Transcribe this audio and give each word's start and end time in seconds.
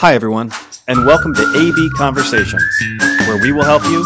Hi, 0.00 0.14
everyone, 0.14 0.52
and 0.86 1.04
welcome 1.04 1.34
to 1.34 1.42
AB 1.56 1.90
Conversations, 1.96 2.62
where 3.26 3.36
we 3.42 3.50
will 3.50 3.64
help 3.64 3.82
you 3.86 4.04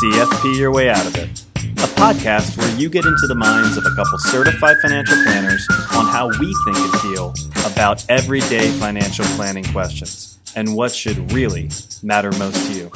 CFP 0.00 0.56
your 0.56 0.72
way 0.72 0.88
out 0.88 1.04
of 1.04 1.14
it. 1.16 1.28
A 1.58 1.88
podcast 2.00 2.56
where 2.56 2.74
you 2.78 2.88
get 2.88 3.04
into 3.04 3.26
the 3.26 3.34
minds 3.34 3.76
of 3.76 3.84
a 3.84 3.90
couple 3.94 4.16
certified 4.20 4.78
financial 4.80 5.22
planners 5.22 5.68
on 5.94 6.06
how 6.06 6.28
we 6.40 6.56
think 6.64 6.78
and 6.78 7.00
feel 7.02 7.34
about 7.70 8.02
everyday 8.08 8.70
financial 8.78 9.26
planning 9.36 9.64
questions 9.64 10.38
and 10.56 10.74
what 10.74 10.94
should 10.94 11.30
really 11.30 11.68
matter 12.02 12.32
most 12.38 12.66
to 12.68 12.72
you. 12.72 12.90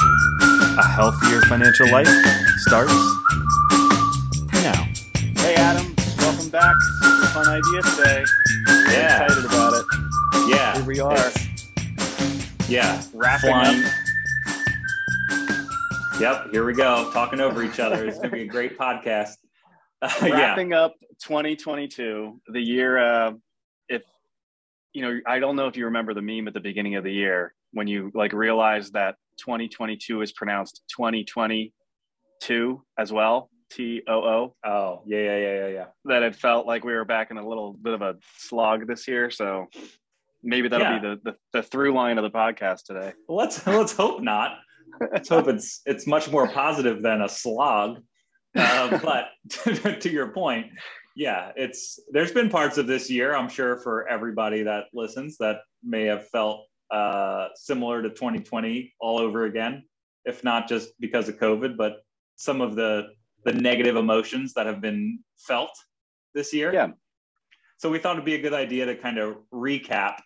A 0.78 0.86
healthier 0.86 1.42
financial 1.42 1.90
life 1.90 2.08
starts 2.60 2.94
now. 4.54 4.88
Hey 5.42 5.54
Adam, 5.56 5.94
welcome 6.16 6.48
back. 6.48 6.74
Fun 7.34 7.46
idea 7.46 7.82
today. 7.82 8.24
Yeah. 8.90 9.24
excited 9.24 9.44
about 9.44 9.74
it. 9.74 9.84
Yeah. 10.48 10.76
Here 10.76 10.84
we 10.86 10.98
are. 11.00 11.30
Yeah. 12.68 13.02
Wrapping 13.14 13.50
Flying. 13.50 13.84
up. 13.84 13.92
Yep. 16.20 16.50
Here 16.50 16.66
we 16.66 16.74
go. 16.74 17.10
Talking 17.12 17.40
over 17.40 17.62
each 17.62 17.80
other. 17.80 18.06
It's 18.06 18.18
going 18.18 18.28
to 18.30 18.36
be 18.36 18.42
a 18.42 18.46
great 18.46 18.78
podcast. 18.78 19.34
Uh, 20.00 20.12
yeah. 20.22 20.34
Wrapping 20.34 20.72
up 20.72 20.94
2022, 21.24 22.40
the 22.52 22.60
year. 22.60 22.98
Uh, 22.98 23.32
if 23.88 24.04
you 24.92 25.02
know, 25.02 25.18
I 25.26 25.40
don't 25.40 25.56
know 25.56 25.66
if 25.66 25.76
you 25.76 25.86
remember 25.86 26.14
the 26.14 26.22
meme 26.22 26.46
at 26.46 26.54
the 26.54 26.60
beginning 26.60 26.94
of 26.94 27.02
the 27.02 27.12
year 27.12 27.52
when 27.72 27.88
you 27.88 28.12
like 28.14 28.32
realized 28.32 28.92
that 28.92 29.16
2022 29.40 30.22
is 30.22 30.30
pronounced 30.30 30.82
2022 30.96 32.82
as 32.96 33.12
well. 33.12 33.50
T 33.72 34.02
O 34.08 34.14
O. 34.14 34.54
Oh, 34.64 35.02
yeah, 35.04 35.18
yeah, 35.18 35.36
yeah, 35.36 35.54
yeah, 35.54 35.68
yeah. 35.68 35.84
That 36.04 36.22
it 36.22 36.36
felt 36.36 36.64
like 36.64 36.84
we 36.84 36.92
were 36.92 37.04
back 37.04 37.32
in 37.32 37.36
a 37.36 37.48
little 37.48 37.72
bit 37.72 37.94
of 37.94 38.00
a 38.02 38.14
slog 38.36 38.86
this 38.86 39.08
year. 39.08 39.32
So 39.32 39.66
maybe 40.42 40.68
that'll 40.68 40.86
Yeah. 40.86 40.98
be 40.98 41.08
the, 41.08 41.20
the 41.24 41.36
the 41.52 41.62
through 41.62 41.92
line 41.92 42.18
of 42.18 42.24
the 42.24 42.30
podcast 42.30 42.84
today. 42.84 43.12
Let's 43.28 43.66
let's 43.66 43.92
hope 43.92 44.20
not. 44.22 44.58
Let's 45.12 45.28
hope 45.28 45.48
it's 45.48 45.80
it's 45.86 46.06
much 46.06 46.30
more 46.30 46.48
positive 46.48 47.02
than 47.02 47.22
a 47.22 47.28
slog. 47.28 48.02
Uh, 48.56 48.98
but 49.02 49.28
to 50.00 50.10
your 50.10 50.28
point, 50.32 50.66
yeah, 51.16 51.52
it's 51.56 51.98
there's 52.12 52.32
been 52.32 52.48
parts 52.48 52.78
of 52.78 52.86
this 52.86 53.10
year, 53.10 53.34
I'm 53.34 53.48
sure, 53.48 53.78
for 53.78 54.08
everybody 54.08 54.62
that 54.62 54.84
listens 54.92 55.36
that 55.38 55.58
may 55.82 56.04
have 56.04 56.28
felt 56.28 56.66
uh, 56.90 57.48
similar 57.54 58.02
to 58.02 58.08
2020 58.08 58.94
all 59.00 59.18
over 59.18 59.44
again, 59.44 59.84
if 60.24 60.42
not 60.42 60.68
just 60.68 60.90
because 61.00 61.28
of 61.28 61.36
COVID, 61.38 61.76
but 61.76 61.98
some 62.36 62.60
of 62.60 62.76
the 62.76 63.08
the 63.44 63.52
negative 63.52 63.96
emotions 63.96 64.52
that 64.54 64.66
have 64.66 64.80
been 64.80 65.20
felt 65.38 65.70
this 66.34 66.52
year. 66.52 66.72
Yeah. 66.72 66.88
So 67.78 67.88
we 67.88 67.98
thought 68.00 68.14
it'd 68.16 68.24
be 68.24 68.34
a 68.34 68.40
good 68.42 68.54
idea 68.54 68.86
to 68.86 68.96
kind 68.96 69.18
of 69.18 69.36
recap 69.52 70.16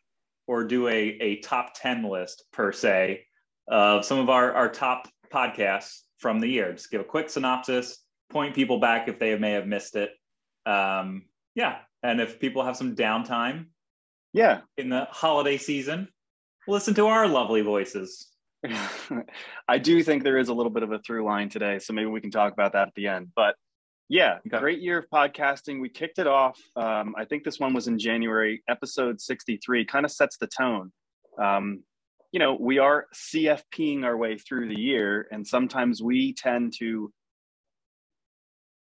or 0.47 0.65
do 0.65 0.89
a, 0.89 0.93
a 0.93 1.37
top 1.41 1.73
10 1.75 2.05
list 2.05 2.45
per 2.53 2.73
se 2.73 3.25
of 3.69 4.05
some 4.05 4.19
of 4.19 4.29
our, 4.29 4.53
our 4.53 4.69
top 4.69 5.09
podcasts 5.33 6.01
from 6.19 6.41
the 6.41 6.48
year. 6.48 6.73
Just 6.73 6.91
give 6.91 7.01
a 7.01 7.05
quick 7.05 7.31
synopsis, 7.31 7.98
point 8.31 8.55
people 8.55 8.79
back 8.79 9.09
if 9.09 9.19
they 9.19 9.37
may 9.39 9.53
have 9.53 9.67
missed 9.67 9.97
it. 9.97 10.11
Um, 10.67 11.25
yeah. 11.55 11.79
And 12.03 12.20
if 12.20 12.41
people 12.41 12.65
have 12.65 12.77
some 12.77 12.95
downtime 12.97 13.67
Yeah. 14.33 14.61
in 14.77 14.89
the 14.89 15.07
holiday 15.11 15.57
season, 15.57 16.09
listen 16.67 16.95
to 16.95 17.07
our 17.07 17.29
lovely 17.29 17.63
voices. 17.63 18.29
I 19.69 19.79
do 19.79 20.03
think 20.03 20.23
there 20.23 20.39
is 20.39 20.48
a 20.48 20.55
little 20.55 20.70
bit 20.70 20.83
of 20.85 20.93
a 20.93 20.98
through 21.01 21.25
line 21.25 21.48
today, 21.48 21.79
so 21.79 21.93
maybe 21.93 22.07
we 22.09 22.20
can 22.20 22.31
talk 22.31 22.53
about 22.53 22.73
that 22.73 22.89
at 22.89 22.95
the 22.95 23.09
end. 23.09 23.29
But 23.35 23.57
yeah, 24.13 24.39
Okay. 24.47 24.59
great 24.59 24.81
year 24.83 24.99
of 24.99 25.07
podcasting. 25.09 25.81
We 25.81 25.89
kicked 25.89 26.19
it 26.19 26.27
off. 26.27 26.61
Um, 26.77 27.15
I 27.17 27.25
think 27.25 27.45
this 27.45 27.59
one 27.59 27.73
was 27.73 27.89
in 27.89 27.99
January, 27.99 28.63
episode 28.69 29.19
63, 29.23 29.87
kind 29.87 30.05
of 30.05 30.13
sets 30.13 30.37
the 30.37 30.47
tone. 30.49 30.93
Um, 31.39 31.83
you 32.31 32.39
know, 32.39 32.55
we 32.61 32.77
are 32.79 33.07
CFPing 33.15 34.05
our 34.05 34.15
way 34.19 34.37
through 34.37 34.69
the 34.69 34.79
year, 34.79 35.29
and 35.33 35.47
sometimes 35.47 36.03
we 36.03 36.35
tend 36.35 36.75
to 36.79 37.11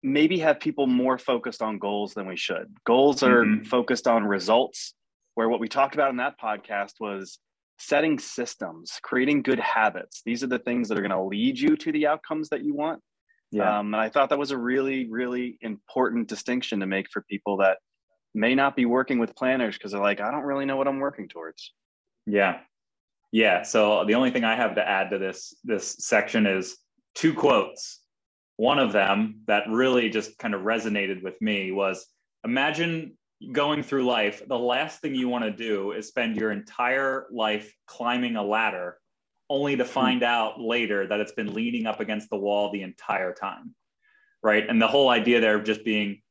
maybe 0.02 0.38
have 0.40 0.60
people 0.60 0.86
more 0.86 1.16
focused 1.16 1.62
on 1.62 1.78
goals 1.78 2.12
than 2.12 2.26
we 2.26 2.36
should. 2.36 2.74
Goals 2.84 3.22
are 3.22 3.44
Mhm. 3.44 3.66
focused 3.66 4.06
on 4.06 4.24
results, 4.24 4.94
where 5.34 5.48
what 5.48 5.60
we 5.60 5.68
talked 5.68 5.94
about 5.94 6.10
in 6.10 6.16
that 6.16 6.38
podcast 6.38 7.00
was 7.00 7.38
setting 7.78 8.18
systems, 8.18 8.98
creating 9.02 9.40
good 9.42 9.60
habits. 9.60 10.20
These 10.26 10.44
are 10.44 10.48
the 10.48 10.58
things 10.58 10.88
that 10.90 10.98
are 10.98 11.02
going 11.02 11.10
to 11.10 11.22
lead 11.22 11.58
you 11.58 11.74
to 11.76 11.90
the 11.90 12.06
outcomes 12.06 12.50
that 12.50 12.62
you 12.64 12.74
want. 12.74 13.02
Um, 13.60 13.94
and 13.94 14.02
I 14.02 14.08
thought 14.08 14.30
that 14.30 14.38
was 14.38 14.50
a 14.50 14.58
really, 14.58 15.10
really 15.10 15.58
important 15.60 16.28
distinction 16.28 16.80
to 16.80 16.86
make 16.86 17.10
for 17.10 17.22
people 17.22 17.58
that 17.58 17.78
may 18.34 18.54
not 18.54 18.76
be 18.76 18.86
working 18.86 19.18
with 19.18 19.36
planners 19.36 19.76
because 19.76 19.92
they're 19.92 20.00
like, 20.00 20.20
I 20.20 20.30
don't 20.30 20.44
really 20.44 20.64
know 20.64 20.76
what 20.76 20.88
I'm 20.88 21.00
working 21.00 21.28
towards. 21.28 21.72
Yeah. 22.26 22.60
Yeah. 23.30 23.62
So 23.62 24.04
the 24.06 24.14
only 24.14 24.30
thing 24.30 24.44
I 24.44 24.56
have 24.56 24.74
to 24.76 24.88
add 24.88 25.10
to 25.10 25.18
this 25.18 25.54
this 25.64 25.96
section 25.98 26.46
is 26.46 26.76
two 27.14 27.34
quotes. 27.34 28.00
One 28.56 28.78
of 28.78 28.92
them 28.92 29.40
that 29.46 29.64
really 29.68 30.08
just 30.08 30.38
kind 30.38 30.54
of 30.54 30.62
resonated 30.62 31.22
with 31.22 31.40
me 31.40 31.72
was 31.72 32.06
imagine 32.44 33.16
going 33.50 33.82
through 33.82 34.06
life, 34.06 34.42
the 34.46 34.58
last 34.58 35.00
thing 35.00 35.14
you 35.14 35.28
want 35.28 35.44
to 35.44 35.50
do 35.50 35.92
is 35.92 36.08
spend 36.08 36.36
your 36.36 36.52
entire 36.52 37.26
life 37.32 37.74
climbing 37.86 38.36
a 38.36 38.42
ladder 38.42 38.98
only 39.52 39.76
to 39.76 39.84
find 39.84 40.22
out 40.22 40.58
later 40.58 41.06
that 41.06 41.20
it's 41.20 41.32
been 41.32 41.52
leaning 41.52 41.86
up 41.86 42.00
against 42.00 42.30
the 42.30 42.36
wall 42.36 42.72
the 42.72 42.82
entire 42.82 43.34
time. 43.34 43.74
Right. 44.42 44.66
And 44.66 44.80
the 44.80 44.88
whole 44.88 45.10
idea 45.10 45.40
there 45.40 45.56
of 45.56 45.64
just 45.64 45.84
being 45.84 46.22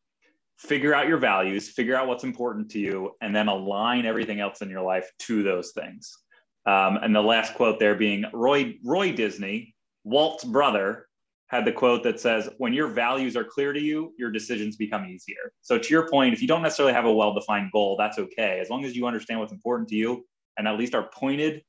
figure 0.57 0.93
out 0.93 1.07
your 1.07 1.17
values, 1.17 1.69
figure 1.69 1.95
out 1.95 2.07
what's 2.07 2.23
important 2.23 2.69
to 2.71 2.79
you, 2.79 3.11
and 3.21 3.35
then 3.35 3.47
align 3.47 4.05
everything 4.05 4.39
else 4.39 4.61
in 4.61 4.69
your 4.69 4.81
life 4.81 5.09
to 5.19 5.43
those 5.43 5.71
things. 5.71 6.17
Um, 6.65 6.97
and 6.97 7.15
the 7.15 7.21
last 7.21 7.53
quote 7.53 7.79
there 7.79 7.95
being 7.95 8.25
Roy 8.33 8.77
Roy 8.83 9.11
Disney, 9.11 9.75
Walt's 10.03 10.43
brother, 10.43 11.07
had 11.47 11.63
the 11.63 11.71
quote 11.71 12.03
that 12.03 12.19
says, 12.19 12.49
"When 12.57 12.73
your 12.73 12.87
values 12.87 13.37
are 13.37 13.43
clear 13.43 13.71
to 13.71 13.79
you, 13.79 14.13
your 14.17 14.31
decisions 14.31 14.77
become 14.77 15.05
easier." 15.05 15.53
So 15.61 15.77
to 15.77 15.89
your 15.93 16.09
point, 16.09 16.33
if 16.33 16.41
you 16.41 16.47
don't 16.47 16.63
necessarily 16.63 16.93
have 16.93 17.05
a 17.05 17.13
well-defined 17.13 17.71
goal, 17.71 17.97
that's 17.97 18.17
okay, 18.17 18.59
as 18.59 18.69
long 18.69 18.83
as 18.83 18.95
you 18.95 19.05
understand 19.05 19.39
what's 19.39 19.53
important 19.53 19.89
to 19.89 19.95
you 19.95 20.25
and 20.57 20.67
at 20.67 20.77
least 20.77 20.95
are 20.95 21.09
pointed 21.13 21.63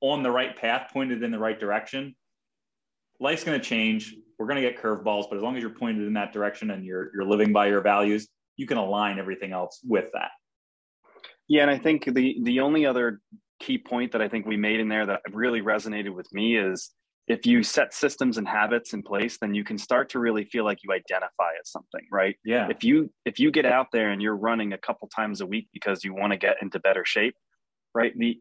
on 0.00 0.22
the 0.22 0.30
right 0.30 0.56
path, 0.56 0.90
pointed 0.92 1.22
in 1.22 1.30
the 1.30 1.38
right 1.38 1.58
direction. 1.58 2.14
Life's 3.20 3.44
going 3.44 3.58
to 3.58 3.64
change. 3.64 4.14
We're 4.38 4.46
going 4.46 4.62
to 4.62 4.68
get 4.68 4.80
curveballs, 4.80 5.24
but 5.28 5.36
as 5.36 5.42
long 5.42 5.56
as 5.56 5.62
you're 5.62 5.74
pointed 5.74 6.06
in 6.06 6.12
that 6.14 6.32
direction 6.32 6.70
and 6.70 6.84
you're 6.84 7.10
you're 7.12 7.24
living 7.24 7.52
by 7.52 7.66
your 7.66 7.80
values, 7.80 8.28
you 8.56 8.66
can 8.66 8.78
align 8.78 9.18
everything 9.18 9.52
else 9.52 9.80
with 9.84 10.06
that. 10.12 10.30
Yeah, 11.48 11.62
and 11.62 11.70
I 11.70 11.78
think 11.78 12.04
the 12.04 12.38
the 12.42 12.60
only 12.60 12.86
other 12.86 13.20
key 13.60 13.78
point 13.78 14.12
that 14.12 14.22
I 14.22 14.28
think 14.28 14.46
we 14.46 14.56
made 14.56 14.78
in 14.78 14.88
there 14.88 15.06
that 15.06 15.20
really 15.32 15.62
resonated 15.62 16.14
with 16.14 16.32
me 16.32 16.56
is 16.56 16.92
if 17.28 17.44
you 17.44 17.62
set 17.62 17.92
systems 17.92 18.38
and 18.38 18.48
habits 18.48 18.94
in 18.94 19.02
place, 19.02 19.36
then 19.38 19.54
you 19.54 19.62
can 19.62 19.76
start 19.76 20.08
to 20.10 20.18
really 20.18 20.44
feel 20.44 20.64
like 20.64 20.78
you 20.82 20.92
identify 20.92 21.50
as 21.60 21.70
something, 21.70 22.06
right? 22.10 22.36
Yeah. 22.44 22.68
If 22.70 22.82
you 22.82 23.10
if 23.24 23.38
you 23.38 23.50
get 23.50 23.66
out 23.66 23.88
there 23.92 24.10
and 24.10 24.22
you're 24.22 24.36
running 24.36 24.72
a 24.72 24.78
couple 24.78 25.08
times 25.08 25.40
a 25.40 25.46
week 25.46 25.68
because 25.72 26.04
you 26.04 26.14
want 26.14 26.32
to 26.32 26.38
get 26.38 26.56
into 26.62 26.80
better 26.80 27.04
shape, 27.04 27.34
right? 27.94 28.12
The 28.16 28.40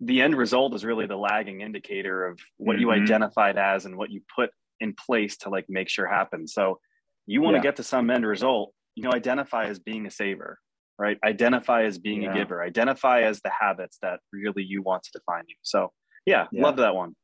the 0.00 0.20
end 0.22 0.36
result 0.36 0.74
is 0.74 0.84
really 0.84 1.06
the 1.06 1.16
lagging 1.16 1.60
indicator 1.60 2.26
of 2.26 2.38
what 2.56 2.78
you 2.78 2.88
Mhm. 2.88 3.02
identified 3.02 3.56
as 3.56 3.86
and 3.86 3.96
what 3.96 4.10
you 4.10 4.22
put 4.34 4.50
in 4.80 4.94
place 4.94 5.36
to 5.38 5.50
like 5.50 5.66
make 5.68 5.88
sure 5.88 6.06
happen. 6.06 6.46
So 6.46 6.80
you 7.26 7.40
want 7.40 7.54
to 7.54 7.58
Yeah. 7.58 7.62
get 7.62 7.76
to 7.76 7.82
some 7.84 8.10
end 8.10 8.26
result, 8.26 8.74
you 8.96 9.02
know, 9.04 9.12
identify 9.12 9.64
as 9.66 9.78
being 9.78 10.04
a 10.06 10.10
saver, 10.10 10.58
right? 10.98 11.18
Identify 11.24 11.84
as 11.84 11.98
being 11.98 12.22
Yeah. 12.22 12.32
a 12.32 12.34
giver, 12.34 12.62
identify 12.62 13.22
as 13.22 13.40
the 13.40 13.50
habits 13.50 13.98
that 14.02 14.20
really 14.32 14.62
you 14.64 14.82
want 14.82 15.04
to 15.04 15.10
define 15.12 15.44
you. 15.48 15.56
So 15.62 15.92
yeah, 16.26 16.48
Yeah. 16.52 16.62
love 16.64 16.76
that 16.76 16.94
one. 16.94 17.14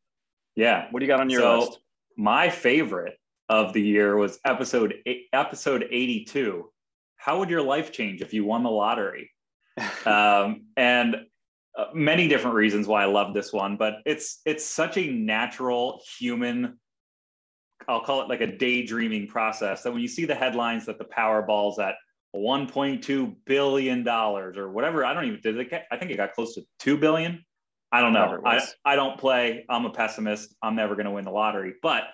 Yeah. 0.57 0.89
What 0.91 1.01
do 1.01 1.05
you 1.07 1.09
got 1.09 1.21
on 1.21 1.31
your 1.31 1.41
so 1.41 1.59
list? 1.61 1.81
my 2.17 2.49
favorite 2.51 3.19
of 3.49 3.73
the 3.73 3.83
year 3.83 4.17
was 4.17 4.39
episode 4.45 5.03
eight, 5.07 5.27
episode 5.33 5.87
82 5.91 6.73
how 7.17 7.39
would 7.39 7.51
your 7.51 7.63
life 7.63 7.93
change 7.93 8.23
if 8.23 8.33
you 8.33 8.45
won 8.45 8.63
the 8.63 8.71
lottery 8.71 9.31
um, 10.07 10.67
and 10.77 11.27
uh, 11.81 11.87
many 11.95 12.29
different 12.29 12.55
reasons 12.55 12.87
why 12.87 13.03
i 13.03 13.07
love 13.07 13.35
this 13.35 13.53
one 13.53 13.77
but 13.77 13.95
it's 14.05 14.41
it's 14.45 14.65
such 14.65 14.97
a 14.97 15.11
natural 15.11 16.01
human 16.19 16.79
i'll 17.89 18.03
call 18.03 18.23
it 18.23 18.29
like 18.29 18.41
a 18.41 18.57
daydreaming 18.57 19.27
process 19.27 19.83
that 19.83 19.93
when 19.93 20.03
you 20.03 20.09
see 20.09 20.25
the 20.25 20.35
headlines 20.35 20.87
that 20.87 20.99
the 20.99 21.05
powerball's 21.05 21.79
at 21.79 21.95
1.2 22.35 23.35
billion 23.47 24.05
dollars 24.05 24.57
or 24.57 24.71
whatever 24.71 25.05
i 25.05 25.15
don't 25.15 25.25
even 25.25 25.41
did 25.41 25.59
it 25.59 25.71
get, 25.71 25.87
i 25.91 25.97
think 25.97 26.11
it 26.11 26.17
got 26.17 26.33
close 26.33 26.55
to 26.55 26.63
2 26.81 26.97
billion 26.97 27.45
I 27.93 28.03
don't 28.03 28.13
know. 28.13 28.41
I. 28.45 28.65
I 28.85 28.95
don't 28.97 29.19
play. 29.19 29.65
I'm 29.69 29.85
a 29.85 29.91
pessimist. 29.91 30.55
I'm 30.63 30.77
never 30.77 30.95
going 30.95 31.07
to 31.07 31.11
win 31.11 31.25
the 31.25 31.33
lottery. 31.33 31.75
But 31.83 32.05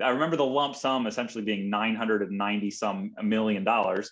I 0.00 0.10
remember 0.10 0.36
the 0.36 0.44
lump 0.44 0.76
sum 0.76 1.06
essentially 1.06 1.44
being 1.44 1.70
990 1.70 2.70
some 2.70 3.12
million 3.22 3.64
dollars. 3.64 4.10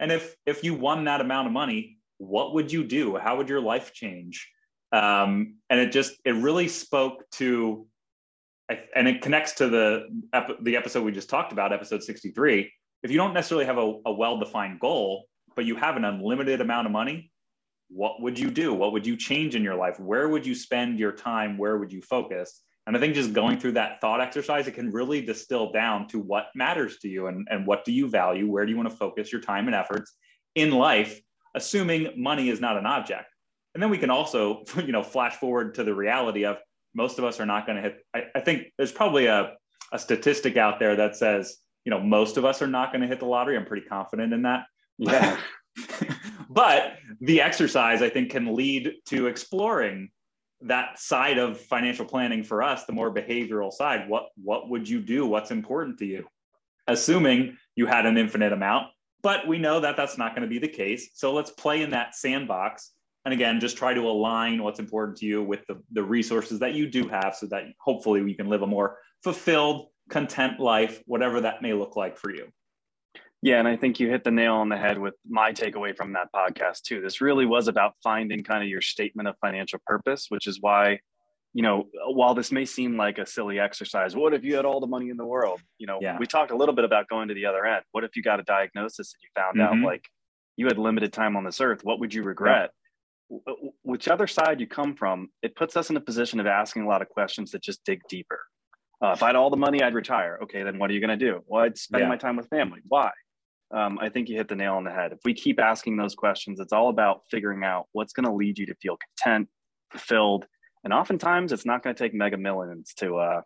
And 0.00 0.12
if 0.12 0.36
if 0.46 0.64
you 0.64 0.74
won 0.74 1.04
that 1.04 1.20
amount 1.20 1.46
of 1.46 1.52
money, 1.52 1.97
what 2.18 2.54
would 2.54 2.70
you 2.70 2.84
do? 2.84 3.16
How 3.16 3.36
would 3.36 3.48
your 3.48 3.60
life 3.60 3.92
change? 3.92 4.50
Um, 4.92 5.56
and 5.70 5.80
it 5.80 5.92
just 5.92 6.14
it 6.24 6.32
really 6.32 6.68
spoke 6.68 7.28
to, 7.32 7.86
and 8.94 9.08
it 9.08 9.22
connects 9.22 9.54
to 9.54 9.68
the 9.68 10.08
the 10.62 10.76
episode 10.76 11.04
we 11.04 11.12
just 11.12 11.30
talked 11.30 11.52
about, 11.52 11.72
episode 11.72 12.02
63. 12.02 12.72
If 13.02 13.10
you 13.10 13.16
don't 13.16 13.34
necessarily 13.34 13.66
have 13.66 13.78
a, 13.78 13.94
a 14.06 14.12
well 14.12 14.38
defined 14.38 14.80
goal, 14.80 15.26
but 15.54 15.64
you 15.64 15.76
have 15.76 15.96
an 15.96 16.04
unlimited 16.04 16.60
amount 16.60 16.86
of 16.86 16.92
money, 16.92 17.30
what 17.88 18.20
would 18.20 18.38
you 18.38 18.50
do? 18.50 18.74
What 18.74 18.92
would 18.92 19.06
you 19.06 19.16
change 19.16 19.54
in 19.54 19.62
your 19.62 19.76
life? 19.76 19.98
Where 20.00 20.28
would 20.28 20.46
you 20.46 20.54
spend 20.54 20.98
your 20.98 21.12
time? 21.12 21.56
Where 21.56 21.78
would 21.78 21.92
you 21.92 22.02
focus? 22.02 22.62
And 22.86 22.96
I 22.96 23.00
think 23.00 23.14
just 23.14 23.34
going 23.34 23.58
through 23.58 23.72
that 23.72 24.00
thought 24.00 24.22
exercise, 24.22 24.66
it 24.66 24.72
can 24.72 24.90
really 24.90 25.20
distill 25.20 25.70
down 25.72 26.08
to 26.08 26.18
what 26.18 26.46
matters 26.54 26.98
to 27.00 27.08
you 27.08 27.26
and, 27.26 27.46
and 27.50 27.66
what 27.66 27.84
do 27.84 27.92
you 27.92 28.08
value? 28.08 28.50
Where 28.50 28.64
do 28.64 28.70
you 28.70 28.78
want 28.78 28.88
to 28.88 28.96
focus 28.96 29.30
your 29.30 29.42
time 29.42 29.66
and 29.66 29.74
efforts 29.74 30.16
in 30.54 30.70
life, 30.70 31.20
assuming 31.54 32.12
money 32.16 32.48
is 32.48 32.60
not 32.60 32.76
an 32.76 32.86
object? 32.86 33.26
And 33.74 33.82
then 33.82 33.90
we 33.90 33.98
can 33.98 34.10
also, 34.10 34.64
you 34.76 34.92
know, 34.92 35.02
flash 35.02 35.36
forward 35.36 35.74
to 35.76 35.84
the 35.84 35.94
reality 35.94 36.44
of 36.44 36.58
most 36.94 37.18
of 37.18 37.24
us 37.24 37.38
are 37.38 37.46
not 37.46 37.66
going 37.66 37.76
to 37.76 37.82
hit. 37.82 38.04
I, 38.14 38.24
I 38.34 38.40
think 38.40 38.72
there's 38.76 38.92
probably 38.92 39.26
a, 39.26 39.54
a 39.92 39.98
statistic 39.98 40.56
out 40.56 40.78
there 40.78 40.96
that 40.96 41.16
says, 41.16 41.58
you 41.84 41.90
know, 41.90 42.00
most 42.00 42.36
of 42.36 42.44
us 42.44 42.60
are 42.60 42.66
not 42.66 42.92
going 42.92 43.02
to 43.02 43.06
hit 43.06 43.20
the 43.20 43.26
lottery. 43.26 43.56
I'm 43.56 43.64
pretty 43.64 43.86
confident 43.86 44.32
in 44.32 44.42
that. 44.42 44.64
Yeah. 44.98 45.38
but 46.50 46.96
the 47.20 47.40
exercise, 47.40 48.02
I 48.02 48.08
think, 48.08 48.30
can 48.30 48.54
lead 48.54 48.94
to 49.06 49.26
exploring 49.26 50.10
that 50.62 50.98
side 50.98 51.38
of 51.38 51.60
financial 51.60 52.04
planning 52.04 52.42
for 52.42 52.62
us, 52.62 52.84
the 52.84 52.92
more 52.92 53.14
behavioral 53.14 53.72
side. 53.72 54.08
What 54.08 54.28
what 54.42 54.68
would 54.68 54.88
you 54.88 55.00
do? 55.00 55.26
What's 55.26 55.50
important 55.50 55.98
to 55.98 56.06
you? 56.06 56.26
Assuming 56.88 57.56
you 57.76 57.86
had 57.86 58.06
an 58.06 58.18
infinite 58.18 58.52
amount, 58.52 58.88
but 59.22 59.46
we 59.46 59.58
know 59.58 59.80
that 59.80 59.96
that's 59.96 60.18
not 60.18 60.34
going 60.34 60.42
to 60.42 60.48
be 60.48 60.58
the 60.58 60.68
case. 60.68 61.10
So 61.14 61.32
let's 61.32 61.50
play 61.50 61.82
in 61.82 61.90
that 61.90 62.14
sandbox. 62.14 62.92
And 63.24 63.34
again, 63.34 63.60
just 63.60 63.76
try 63.76 63.92
to 63.92 64.00
align 64.02 64.62
what's 64.62 64.78
important 64.78 65.18
to 65.18 65.26
you 65.26 65.42
with 65.42 65.66
the, 65.66 65.82
the 65.92 66.02
resources 66.02 66.58
that 66.60 66.74
you 66.74 66.88
do 66.88 67.08
have 67.08 67.34
so 67.34 67.46
that 67.46 67.64
hopefully 67.80 68.22
we 68.22 68.34
can 68.34 68.48
live 68.48 68.62
a 68.62 68.66
more 68.66 68.98
fulfilled, 69.22 69.88
content 70.08 70.60
life, 70.60 71.02
whatever 71.06 71.40
that 71.40 71.60
may 71.60 71.72
look 71.72 71.96
like 71.96 72.16
for 72.16 72.34
you. 72.34 72.46
Yeah, 73.42 73.58
and 73.58 73.68
I 73.68 73.76
think 73.76 74.00
you 74.00 74.08
hit 74.08 74.24
the 74.24 74.30
nail 74.32 74.54
on 74.54 74.68
the 74.68 74.76
head 74.76 74.98
with 74.98 75.14
my 75.28 75.52
takeaway 75.52 75.96
from 75.96 76.12
that 76.14 76.32
podcast 76.34 76.82
too. 76.82 77.00
This 77.00 77.20
really 77.20 77.46
was 77.46 77.68
about 77.68 77.94
finding 78.02 78.42
kind 78.42 78.64
of 78.64 78.68
your 78.68 78.80
statement 78.80 79.28
of 79.28 79.36
financial 79.40 79.78
purpose, 79.86 80.26
which 80.28 80.46
is 80.46 80.60
why, 80.60 80.98
you 81.54 81.62
know, 81.62 81.88
while 82.06 82.34
this 82.34 82.52
may 82.52 82.64
seem 82.64 82.96
like 82.96 83.18
a 83.18 83.26
silly 83.26 83.58
exercise, 83.58 84.14
what 84.14 84.34
if 84.34 84.44
you 84.44 84.56
had 84.56 84.64
all 84.64 84.80
the 84.80 84.86
money 84.86 85.08
in 85.08 85.16
the 85.16 85.24
world? 85.24 85.60
You 85.78 85.86
know, 85.86 85.98
yeah. 86.00 86.18
we 86.18 86.26
talked 86.26 86.50
a 86.50 86.56
little 86.56 86.74
bit 86.74 86.84
about 86.84 87.08
going 87.08 87.28
to 87.28 87.34
the 87.34 87.46
other 87.46 87.64
end. 87.64 87.82
What 87.92 88.04
if 88.04 88.16
you 88.16 88.22
got 88.22 88.40
a 88.40 88.42
diagnosis 88.42 89.14
and 89.14 89.22
you 89.22 89.28
found 89.34 89.58
mm-hmm. 89.58 89.84
out 89.84 89.90
like 89.90 90.08
you 90.56 90.66
had 90.66 90.78
limited 90.78 91.12
time 91.12 91.36
on 91.36 91.44
this 91.44 91.60
earth? 91.60 91.80
What 91.82 92.00
would 92.00 92.12
you 92.12 92.22
regret? 92.22 92.70
Yeah. 93.30 93.52
Whichever 93.82 94.26
side 94.26 94.60
you 94.60 94.66
come 94.66 94.94
from, 94.94 95.28
it 95.42 95.54
puts 95.54 95.76
us 95.76 95.90
in 95.90 95.96
a 95.96 96.00
position 96.00 96.40
of 96.40 96.46
asking 96.46 96.82
a 96.82 96.88
lot 96.88 97.02
of 97.02 97.08
questions 97.08 97.50
that 97.50 97.62
just 97.62 97.84
dig 97.84 98.00
deeper. 98.08 98.40
Uh, 99.02 99.12
if 99.12 99.22
I 99.22 99.26
had 99.28 99.36
all 99.36 99.50
the 99.50 99.56
money, 99.56 99.82
I'd 99.82 99.94
retire. 99.94 100.38
Okay, 100.44 100.62
then 100.62 100.78
what 100.78 100.90
are 100.90 100.94
you 100.94 101.00
going 101.00 101.16
to 101.18 101.24
do? 101.24 101.40
Well, 101.46 101.62
I'd 101.62 101.76
spend 101.76 102.02
yeah. 102.02 102.08
my 102.08 102.16
time 102.16 102.36
with 102.36 102.48
family. 102.48 102.80
Why? 102.88 103.10
um, 103.70 103.98
I 104.00 104.08
think 104.08 104.28
you 104.28 104.36
hit 104.36 104.48
the 104.48 104.56
nail 104.56 104.74
on 104.74 104.84
the 104.84 104.90
head. 104.90 105.12
If 105.12 105.18
we 105.24 105.34
keep 105.34 105.60
asking 105.60 105.96
those 105.96 106.14
questions, 106.14 106.58
it's 106.60 106.72
all 106.72 106.88
about 106.88 107.22
figuring 107.30 107.64
out 107.64 107.86
what's 107.92 108.12
going 108.12 108.24
to 108.24 108.32
lead 108.32 108.58
you 108.58 108.66
to 108.66 108.74
feel 108.76 108.96
content, 108.96 109.48
fulfilled, 109.90 110.46
and 110.84 110.92
oftentimes 110.92 111.52
it's 111.52 111.66
not 111.66 111.82
going 111.82 111.94
to 111.94 112.02
take 112.02 112.14
mega 112.14 112.36
millions 112.36 112.94
to 112.94 113.16
uh, 113.16 113.40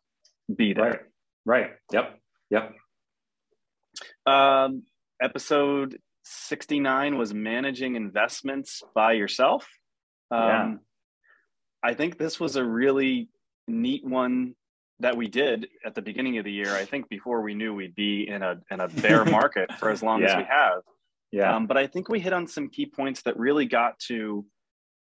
be 0.55 0.73
there. 0.73 1.07
Right. 1.45 1.63
right. 1.63 1.71
Yep. 1.93 2.19
Yep. 2.51 2.75
Um, 4.27 4.83
episode 5.21 5.99
69 6.25 7.19
was 7.19 7.35
managing 7.35 7.97
investments 7.97 8.83
by 8.95 9.13
yourself. 9.13 9.67
Um, 10.31 10.41
yeah. 10.41 10.75
I 11.83 11.95
think 11.95 12.19
this 12.19 12.39
was 12.39 12.57
a 12.57 12.65
really 12.65 13.29
neat 13.67 14.05
one 14.05 14.55
that 15.01 15.17
we 15.17 15.27
did 15.27 15.67
at 15.85 15.95
the 15.95 16.03
beginning 16.03 16.39
of 16.39 16.45
the 16.45 16.53
year. 16.53 16.75
I 16.75 16.85
think 16.85 17.09
before 17.09 17.43
we 17.43 17.55
knew 17.55 17.75
we'd 17.75 17.95
be 17.95 18.29
in 18.29 18.43
a 18.43 18.61
in 18.71 18.81
a 18.81 18.89
bear 18.89 19.25
market 19.39 19.73
for 19.79 19.91
as 19.91 20.03
long 20.03 20.23
yeah. 20.23 20.31
as 20.31 20.37
we 20.37 20.45
have. 20.45 20.83
Yeah. 21.33 21.57
Um, 21.57 21.67
but 21.67 21.77
I 21.77 21.87
think 21.87 22.09
we 22.09 22.21
hit 22.21 22.33
on 22.33 22.47
some 22.47 22.69
key 22.69 22.87
points 22.87 23.23
that 23.23 23.39
really 23.39 23.67
got 23.67 23.99
to 24.09 24.45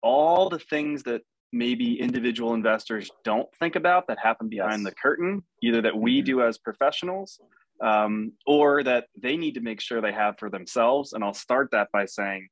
all 0.01 0.49
the 0.49 0.59
things 0.59 1.03
that 1.03 1.21
maybe 1.55 1.99
individual 1.99 2.53
investors 2.53 3.09
don't 3.23 3.47
think 3.55 3.75
about 3.75 4.07
that 4.07 4.19
happen 4.19 4.49
behind 4.49 4.83
yes. 4.83 4.91
the 4.91 4.95
curtain, 4.95 5.43
either 5.63 5.81
that 5.81 5.97
we 5.97 6.19
mm-hmm. 6.19 6.25
do 6.25 6.41
as 6.43 6.57
professionals 6.57 7.39
um, 7.81 8.33
or 8.45 8.83
that 8.83 9.05
they 9.19 9.37
need 9.37 9.55
to 9.55 9.61
make 9.61 9.81
sure 9.81 10.01
they 10.01 10.11
have 10.11 10.37
for 10.37 10.49
themselves. 10.49 11.13
And 11.13 11.23
I'll 11.23 11.33
start 11.33 11.69
that 11.71 11.89
by 11.91 12.05
saying 12.05 12.49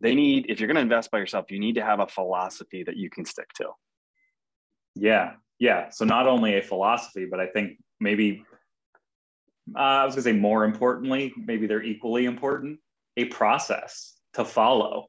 they 0.00 0.14
need, 0.14 0.46
if 0.48 0.60
you're 0.60 0.66
going 0.66 0.76
to 0.76 0.82
invest 0.82 1.10
by 1.10 1.18
yourself, 1.18 1.50
you 1.50 1.58
need 1.58 1.76
to 1.76 1.84
have 1.84 2.00
a 2.00 2.06
philosophy 2.06 2.82
that 2.84 2.96
you 2.96 3.08
can 3.08 3.24
stick 3.24 3.48
to. 3.56 3.70
Yeah, 4.94 5.34
yeah 5.58 5.90
so 5.90 6.04
not 6.04 6.26
only 6.26 6.56
a 6.56 6.62
philosophy 6.62 7.26
but 7.30 7.40
i 7.40 7.46
think 7.46 7.78
maybe 8.00 8.44
uh, 9.76 9.80
i 9.80 10.04
was 10.04 10.14
going 10.14 10.24
to 10.24 10.30
say 10.30 10.36
more 10.36 10.64
importantly 10.64 11.32
maybe 11.36 11.66
they're 11.66 11.82
equally 11.82 12.24
important 12.26 12.78
a 13.16 13.24
process 13.26 14.16
to 14.34 14.44
follow 14.44 15.06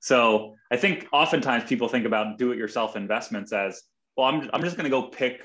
so 0.00 0.54
i 0.70 0.76
think 0.76 1.06
oftentimes 1.12 1.64
people 1.64 1.88
think 1.88 2.06
about 2.06 2.38
do 2.38 2.52
it 2.52 2.58
yourself 2.58 2.96
investments 2.96 3.52
as 3.52 3.82
well 4.16 4.26
i'm, 4.26 4.48
I'm 4.52 4.62
just 4.62 4.76
going 4.76 4.84
to 4.84 4.90
go 4.90 5.02
pick 5.02 5.42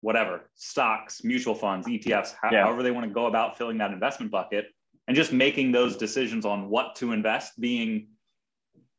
whatever 0.00 0.50
stocks 0.54 1.24
mutual 1.24 1.54
funds 1.54 1.86
etfs 1.86 2.34
yeah. 2.50 2.64
however 2.64 2.82
they 2.82 2.90
want 2.90 3.06
to 3.06 3.12
go 3.12 3.26
about 3.26 3.58
filling 3.58 3.78
that 3.78 3.92
investment 3.92 4.30
bucket 4.30 4.66
and 5.08 5.16
just 5.16 5.32
making 5.32 5.72
those 5.72 5.96
decisions 5.96 6.44
on 6.44 6.68
what 6.68 6.96
to 6.96 7.12
invest 7.12 7.58
being 7.60 8.08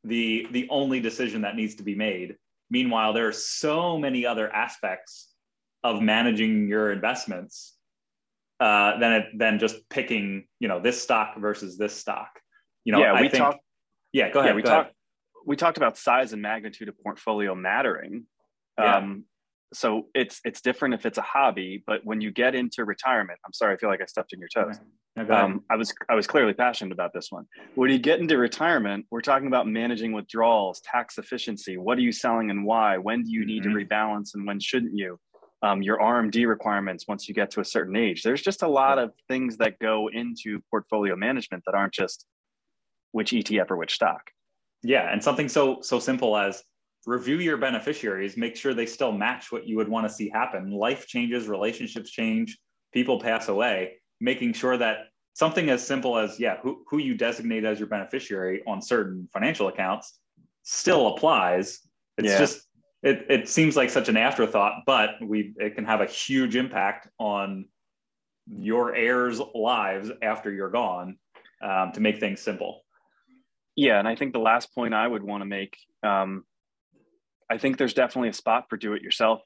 the 0.03 0.47
the 0.51 0.67
only 0.69 0.99
decision 0.99 1.41
that 1.41 1.55
needs 1.55 1.75
to 1.75 1.83
be 1.83 1.95
made 1.95 2.35
Meanwhile, 2.69 3.13
there 3.13 3.27
are 3.27 3.33
so 3.33 3.97
many 3.97 4.25
other 4.25 4.53
aspects 4.53 5.29
of 5.83 6.01
managing 6.01 6.67
your 6.67 6.91
investments 6.91 7.75
uh, 8.59 8.99
than 8.99 9.13
it, 9.13 9.25
than 9.37 9.59
just 9.59 9.87
picking, 9.89 10.47
you 10.59 10.67
know, 10.67 10.79
this 10.79 11.01
stock 11.01 11.37
versus 11.37 11.77
this 11.77 11.93
stock. 11.93 12.29
You 12.83 12.93
know, 12.93 12.99
yeah, 12.99 13.13
I 13.13 13.21
we 13.21 13.29
think, 13.29 13.43
talked. 13.43 13.59
Yeah, 14.17 14.31
go 14.31 14.39
ahead. 14.39 14.51
Yeah, 14.51 14.55
we 14.55 14.63
talked. 14.63 14.93
We 15.45 15.55
talked 15.55 15.77
about 15.77 15.97
size 15.97 16.33
and 16.33 16.41
magnitude 16.41 16.89
of 16.89 16.95
portfolio 17.01 17.53
mattering. 17.55 18.25
Yeah. 18.77 18.97
Um, 18.97 19.25
so 19.73 20.07
it's 20.15 20.41
it's 20.43 20.61
different 20.61 20.95
if 20.95 21.05
it's 21.05 21.17
a 21.17 21.21
hobby, 21.21 21.83
but 21.85 22.01
when 22.03 22.19
you 22.19 22.31
get 22.31 22.55
into 22.55 22.83
retirement, 22.83 23.39
I'm 23.45 23.53
sorry, 23.53 23.75
I 23.75 23.77
feel 23.77 23.89
like 23.89 24.01
I 24.01 24.05
stepped 24.05 24.33
in 24.33 24.39
your 24.39 24.49
toes. 24.49 24.79
No, 25.15 25.29
um, 25.35 25.63
I 25.69 25.75
was 25.75 25.93
I 26.09 26.15
was 26.15 26.25
clearly 26.25 26.53
passionate 26.53 26.93
about 26.93 27.13
this 27.13 27.31
one. 27.31 27.45
When 27.75 27.91
you 27.91 27.99
get 27.99 28.19
into 28.19 28.37
retirement, 28.37 29.05
we're 29.11 29.21
talking 29.21 29.47
about 29.47 29.67
managing 29.67 30.13
withdrawals, 30.13 30.81
tax 30.81 31.17
efficiency. 31.17 31.77
What 31.77 31.97
are 31.97 32.01
you 32.01 32.11
selling 32.11 32.49
and 32.49 32.65
why? 32.65 32.97
When 32.97 33.23
do 33.23 33.31
you 33.31 33.45
need 33.45 33.63
mm-hmm. 33.63 33.77
to 33.77 33.85
rebalance 33.85 34.31
and 34.33 34.47
when 34.47 34.59
shouldn't 34.59 34.95
you? 34.95 35.19
Um, 35.63 35.81
your 35.81 35.97
RMD 35.97 36.47
requirements 36.47 37.05
once 37.07 37.27
you 37.27 37.33
get 37.33 37.49
to 37.51 37.61
a 37.61 37.65
certain 37.65 37.95
age. 37.95 38.21
There's 38.21 38.43
just 38.43 38.61
a 38.61 38.67
lot 38.67 38.99
of 38.99 39.11
things 39.27 39.57
that 39.57 39.79
go 39.79 40.07
into 40.07 40.61
portfolio 40.69 41.15
management 41.15 41.63
that 41.65 41.73
aren't 41.73 41.93
just 41.93 42.27
which 43.11 43.31
ETF 43.31 43.71
or 43.71 43.77
which 43.77 43.95
stock. 43.95 44.31
Yeah, 44.83 45.11
and 45.11 45.23
something 45.23 45.49
so 45.49 45.81
so 45.81 45.99
simple 45.99 46.37
as 46.37 46.63
review 47.07 47.37
your 47.37 47.57
beneficiaries, 47.57 48.37
make 48.37 48.55
sure 48.55 48.73
they 48.73 48.85
still 48.85 49.13
match 49.13 49.51
what 49.51 49.65
you 49.65 49.77
would 49.77 49.87
want 49.87 50.05
to 50.07 50.13
see 50.13 50.29
happen. 50.29 50.69
Life 50.69 51.07
changes, 51.07 51.47
relationships 51.47 52.11
change, 52.11 52.57
people 52.93 53.19
pass 53.19 53.47
away, 53.47 53.93
making 54.19 54.53
sure 54.53 54.77
that 54.77 55.07
something 55.33 55.69
as 55.69 55.85
simple 55.85 56.17
as, 56.17 56.37
yeah, 56.39 56.57
who, 56.61 56.83
who 56.89 56.97
you 56.97 57.15
designate 57.15 57.63
as 57.63 57.79
your 57.79 57.87
beneficiary 57.87 58.61
on 58.67 58.81
certain 58.81 59.27
financial 59.31 59.69
accounts 59.69 60.19
still 60.63 61.07
applies. 61.07 61.79
It's 62.17 62.27
yeah. 62.27 62.39
just, 62.39 62.67
it, 63.03 63.25
it 63.29 63.47
seems 63.47 63.77
like 63.77 63.89
such 63.89 64.09
an 64.09 64.17
afterthought, 64.17 64.81
but 64.85 65.11
we, 65.21 65.53
it 65.57 65.75
can 65.75 65.85
have 65.85 66.01
a 66.01 66.07
huge 66.07 66.57
impact 66.57 67.07
on 67.19 67.65
your 68.49 68.95
heirs' 68.95 69.39
lives 69.55 70.11
after 70.21 70.51
you're 70.51 70.71
gone 70.71 71.17
um, 71.61 71.91
to 71.93 72.01
make 72.01 72.19
things 72.19 72.41
simple. 72.41 72.83
Yeah, 73.77 73.99
and 73.99 74.07
I 74.07 74.15
think 74.15 74.33
the 74.33 74.39
last 74.39 74.75
point 74.75 74.93
I 74.93 75.07
would 75.07 75.23
want 75.23 75.41
to 75.41 75.45
make 75.45 75.77
um, 76.03 76.43
I 77.49 77.57
think 77.57 77.77
there's 77.77 77.93
definitely 77.93 78.29
a 78.29 78.33
spot 78.33 78.65
for 78.69 78.77
do 78.77 78.93
it 78.93 79.01
yourself 79.01 79.41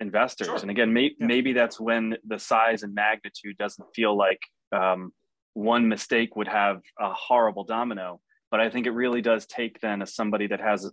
investors. 0.00 0.46
Sure. 0.46 0.56
And 0.56 0.70
again, 0.70 0.92
may, 0.92 1.12
yeah. 1.18 1.26
maybe 1.26 1.52
that's 1.52 1.80
when 1.80 2.16
the 2.26 2.38
size 2.38 2.82
and 2.82 2.94
magnitude 2.94 3.56
doesn't 3.58 3.86
feel 3.94 4.16
like 4.16 4.40
um, 4.72 5.12
one 5.54 5.88
mistake 5.88 6.36
would 6.36 6.48
have 6.48 6.80
a 7.00 7.12
horrible 7.12 7.64
domino. 7.64 8.20
But 8.50 8.60
I 8.60 8.70
think 8.70 8.86
it 8.86 8.92
really 8.92 9.20
does 9.20 9.46
take 9.46 9.80
then 9.80 10.02
as 10.02 10.14
somebody 10.14 10.46
that 10.48 10.60
has 10.60 10.84
a, 10.84 10.90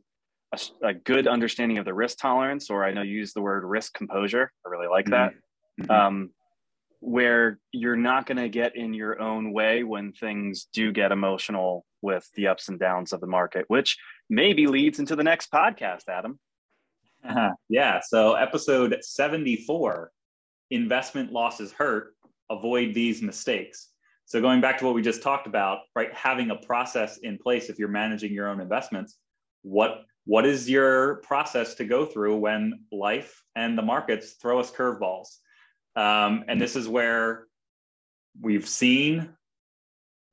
a, 0.54 0.90
a 0.90 0.94
good 0.94 1.28
understanding 1.28 1.78
of 1.78 1.86
the 1.86 1.94
risk 1.94 2.18
tolerance, 2.18 2.70
or 2.70 2.84
I 2.84 2.94
know 2.94 3.02
you 3.02 3.18
use 3.18 3.34
the 3.34 3.42
word 3.42 3.64
risk 3.64 3.94
composure. 3.94 4.52
I 4.66 4.70
really 4.70 4.88
like 4.88 5.08
that. 5.08 5.32
Mm-hmm. 5.32 5.84
mm-hmm. 5.84 5.92
Um, 5.92 6.30
where 7.02 7.60
you're 7.72 7.98
not 7.98 8.26
going 8.26 8.38
to 8.38 8.50
get 8.50 8.76
in 8.76 8.92
your 8.92 9.22
own 9.22 9.54
way 9.54 9.84
when 9.84 10.12
things 10.12 10.68
do 10.74 10.92
get 10.92 11.12
emotional 11.12 11.86
with 12.06 12.30
the 12.36 12.48
ups 12.48 12.70
and 12.70 12.80
downs 12.80 13.12
of 13.12 13.20
the 13.20 13.28
market, 13.28 13.66
which 13.68 13.98
maybe 14.30 14.68
leads 14.68 15.00
into 15.00 15.16
the 15.16 15.24
next 15.24 15.52
podcast, 15.52 16.08
Adam. 16.08 16.40
Uh-huh. 17.28 17.52
Yeah. 17.70 18.00
So, 18.08 18.36
episode 18.36 18.98
74 19.02 20.12
investment 20.72 21.32
losses 21.32 21.72
hurt, 21.72 22.16
avoid 22.50 22.94
these 22.94 23.22
mistakes. 23.22 23.90
So, 24.26 24.40
going 24.40 24.62
back 24.62 24.78
to 24.80 24.86
what 24.86 24.94
we 24.94 25.02
just 25.02 25.22
talked 25.22 25.48
about, 25.48 25.80
right? 25.96 26.14
Having 26.14 26.52
a 26.52 26.56
process 26.56 27.18
in 27.18 27.38
place 27.38 27.70
if 27.70 27.80
you're 27.80 27.88
managing 27.90 28.32
your 28.32 28.48
own 28.48 28.62
investments, 28.62 29.18
what 29.64 30.06
what 30.26 30.46
is 30.46 30.70
your 30.70 31.18
process 31.18 31.76
to 31.76 31.86
go 31.86 32.06
through 32.06 32.38
when 32.38 32.86
life 32.92 33.44
and 33.56 33.78
the 33.78 33.84
markets 33.84 34.34
throw 34.42 34.60
us 34.60 34.72
curveballs? 34.72 35.28
Um, 35.96 36.44
and 36.48 36.60
this 36.60 36.76
is 36.76 36.88
where 36.88 37.46
we've 38.42 38.68
seen 38.68 39.30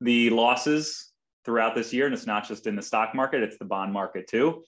the 0.01 0.31
losses 0.31 1.12
throughout 1.45 1.75
this 1.75 1.93
year. 1.93 2.05
And 2.05 2.13
it's 2.13 2.27
not 2.27 2.47
just 2.47 2.67
in 2.67 2.75
the 2.75 2.81
stock 2.81 3.13
market, 3.13 3.43
it's 3.43 3.57
the 3.57 3.65
bond 3.65 3.91
market 3.93 4.27
too. 4.27 4.63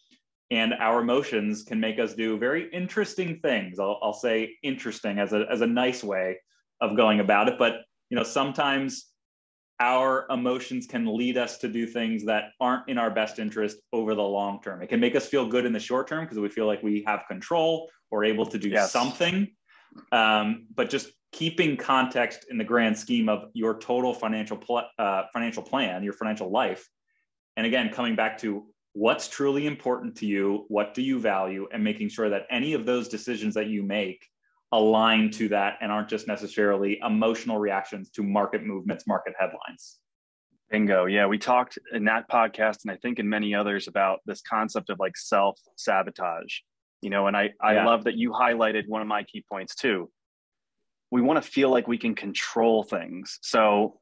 And 0.52 0.74
our 0.76 1.02
emotions 1.02 1.64
can 1.64 1.80
make 1.80 2.00
us 2.00 2.14
do 2.14 2.38
very 2.38 2.70
interesting 2.72 3.40
things. 3.40 3.80
I'll, 3.80 4.00
I'll 4.02 4.14
say 4.14 4.56
interesting 4.62 5.18
as 5.18 5.34
a, 5.34 5.46
as 5.50 5.62
a 5.62 5.68
nice 5.68 6.04
way 6.04 6.38
of 6.82 6.96
going 6.96 7.20
about 7.20 7.48
it. 7.48 7.58
But, 7.58 7.82
you 8.10 8.18
know, 8.18 8.24
sometimes 8.24 9.08
our 9.80 10.26
emotions 10.30 10.86
can 10.88 11.18
lead 11.18 11.38
us 11.38 11.58
to 11.58 11.68
do 11.68 11.86
things 11.86 12.24
that 12.26 12.52
aren't 12.62 12.88
in 12.88 12.98
our 12.98 13.10
best 13.10 13.40
interest 13.40 13.78
over 13.92 14.16
the 14.16 14.22
long 14.22 14.62
term. 14.62 14.82
It 14.82 14.88
can 14.88 15.00
make 15.00 15.16
us 15.16 15.26
feel 15.28 15.48
good 15.48 15.66
in 15.66 15.74
the 15.74 15.80
short 15.80 16.08
term 16.08 16.26
because 16.26 16.40
we 16.40 16.48
feel 16.48 16.68
like 16.68 16.82
we 16.84 17.04
have 17.08 17.24
control 17.28 17.90
or 18.12 18.24
able 18.24 18.46
to 18.46 18.58
do 18.58 18.70
yes. 18.70 18.92
something. 18.92 19.48
Um, 20.12 20.68
but 20.74 20.90
just 20.90 21.10
keeping 21.36 21.76
context 21.76 22.46
in 22.50 22.58
the 22.58 22.64
grand 22.64 22.98
scheme 22.98 23.28
of 23.28 23.50
your 23.54 23.78
total 23.78 24.14
financial 24.14 24.56
pl- 24.56 24.88
uh, 24.98 25.24
financial 25.34 25.62
plan, 25.62 26.02
your 26.02 26.14
financial 26.14 26.50
life, 26.50 26.90
and 27.58 27.68
again 27.68 27.90
coming 27.90 28.16
back 28.16 28.38
to 28.38 28.66
what's 28.94 29.28
truly 29.28 29.68
important 29.68 30.16
to 30.16 30.26
you, 30.26 30.64
what 30.70 30.94
do 30.94 31.02
you 31.02 31.20
value, 31.20 31.68
and 31.74 31.84
making 31.84 32.08
sure 32.08 32.30
that 32.30 32.44
any 32.50 32.72
of 32.74 32.86
those 32.86 33.10
decisions 33.10 33.54
that 33.54 33.68
you 33.68 33.84
make 33.84 34.26
align 34.72 35.30
to 35.30 35.50
that 35.50 35.78
and 35.82 35.92
aren't 35.92 36.08
just 36.08 36.26
necessarily 36.26 37.00
emotional 37.06 37.60
reactions 37.60 38.10
to 38.10 38.24
market 38.24 38.64
movements, 38.64 39.06
market 39.06 39.34
headlines. 39.38 39.98
Bingo. 40.72 41.06
Yeah, 41.06 41.28
we 41.28 41.38
talked 41.38 41.78
in 41.92 42.06
that 42.06 42.30
podcast 42.30 42.86
and 42.86 42.92
I 42.92 42.96
think 42.96 43.20
in 43.20 43.28
many 43.28 43.54
others 43.54 43.90
about 43.90 44.22
this 44.26 44.42
concept 44.42 44.90
of 44.90 45.00
like 45.00 45.18
self 45.18 45.60
sabotage. 45.76 46.60
You 47.02 47.10
know, 47.10 47.28
and 47.28 47.36
I 47.36 47.50
I 47.62 47.74
yeah. 47.74 47.86
love 47.86 48.06
that 48.06 48.16
you 48.16 48.32
highlighted 48.32 48.88
one 48.88 49.02
of 49.02 49.08
my 49.08 49.24
key 49.24 49.44
points 49.52 49.76
too. 49.76 50.10
We 51.12 51.22
want 51.22 51.42
to 51.44 51.50
feel 51.50 51.70
like 51.70 51.88
we 51.88 51.98
can 51.98 52.16
control 52.16 52.84
things. 52.84 53.40
So, 53.42 54.00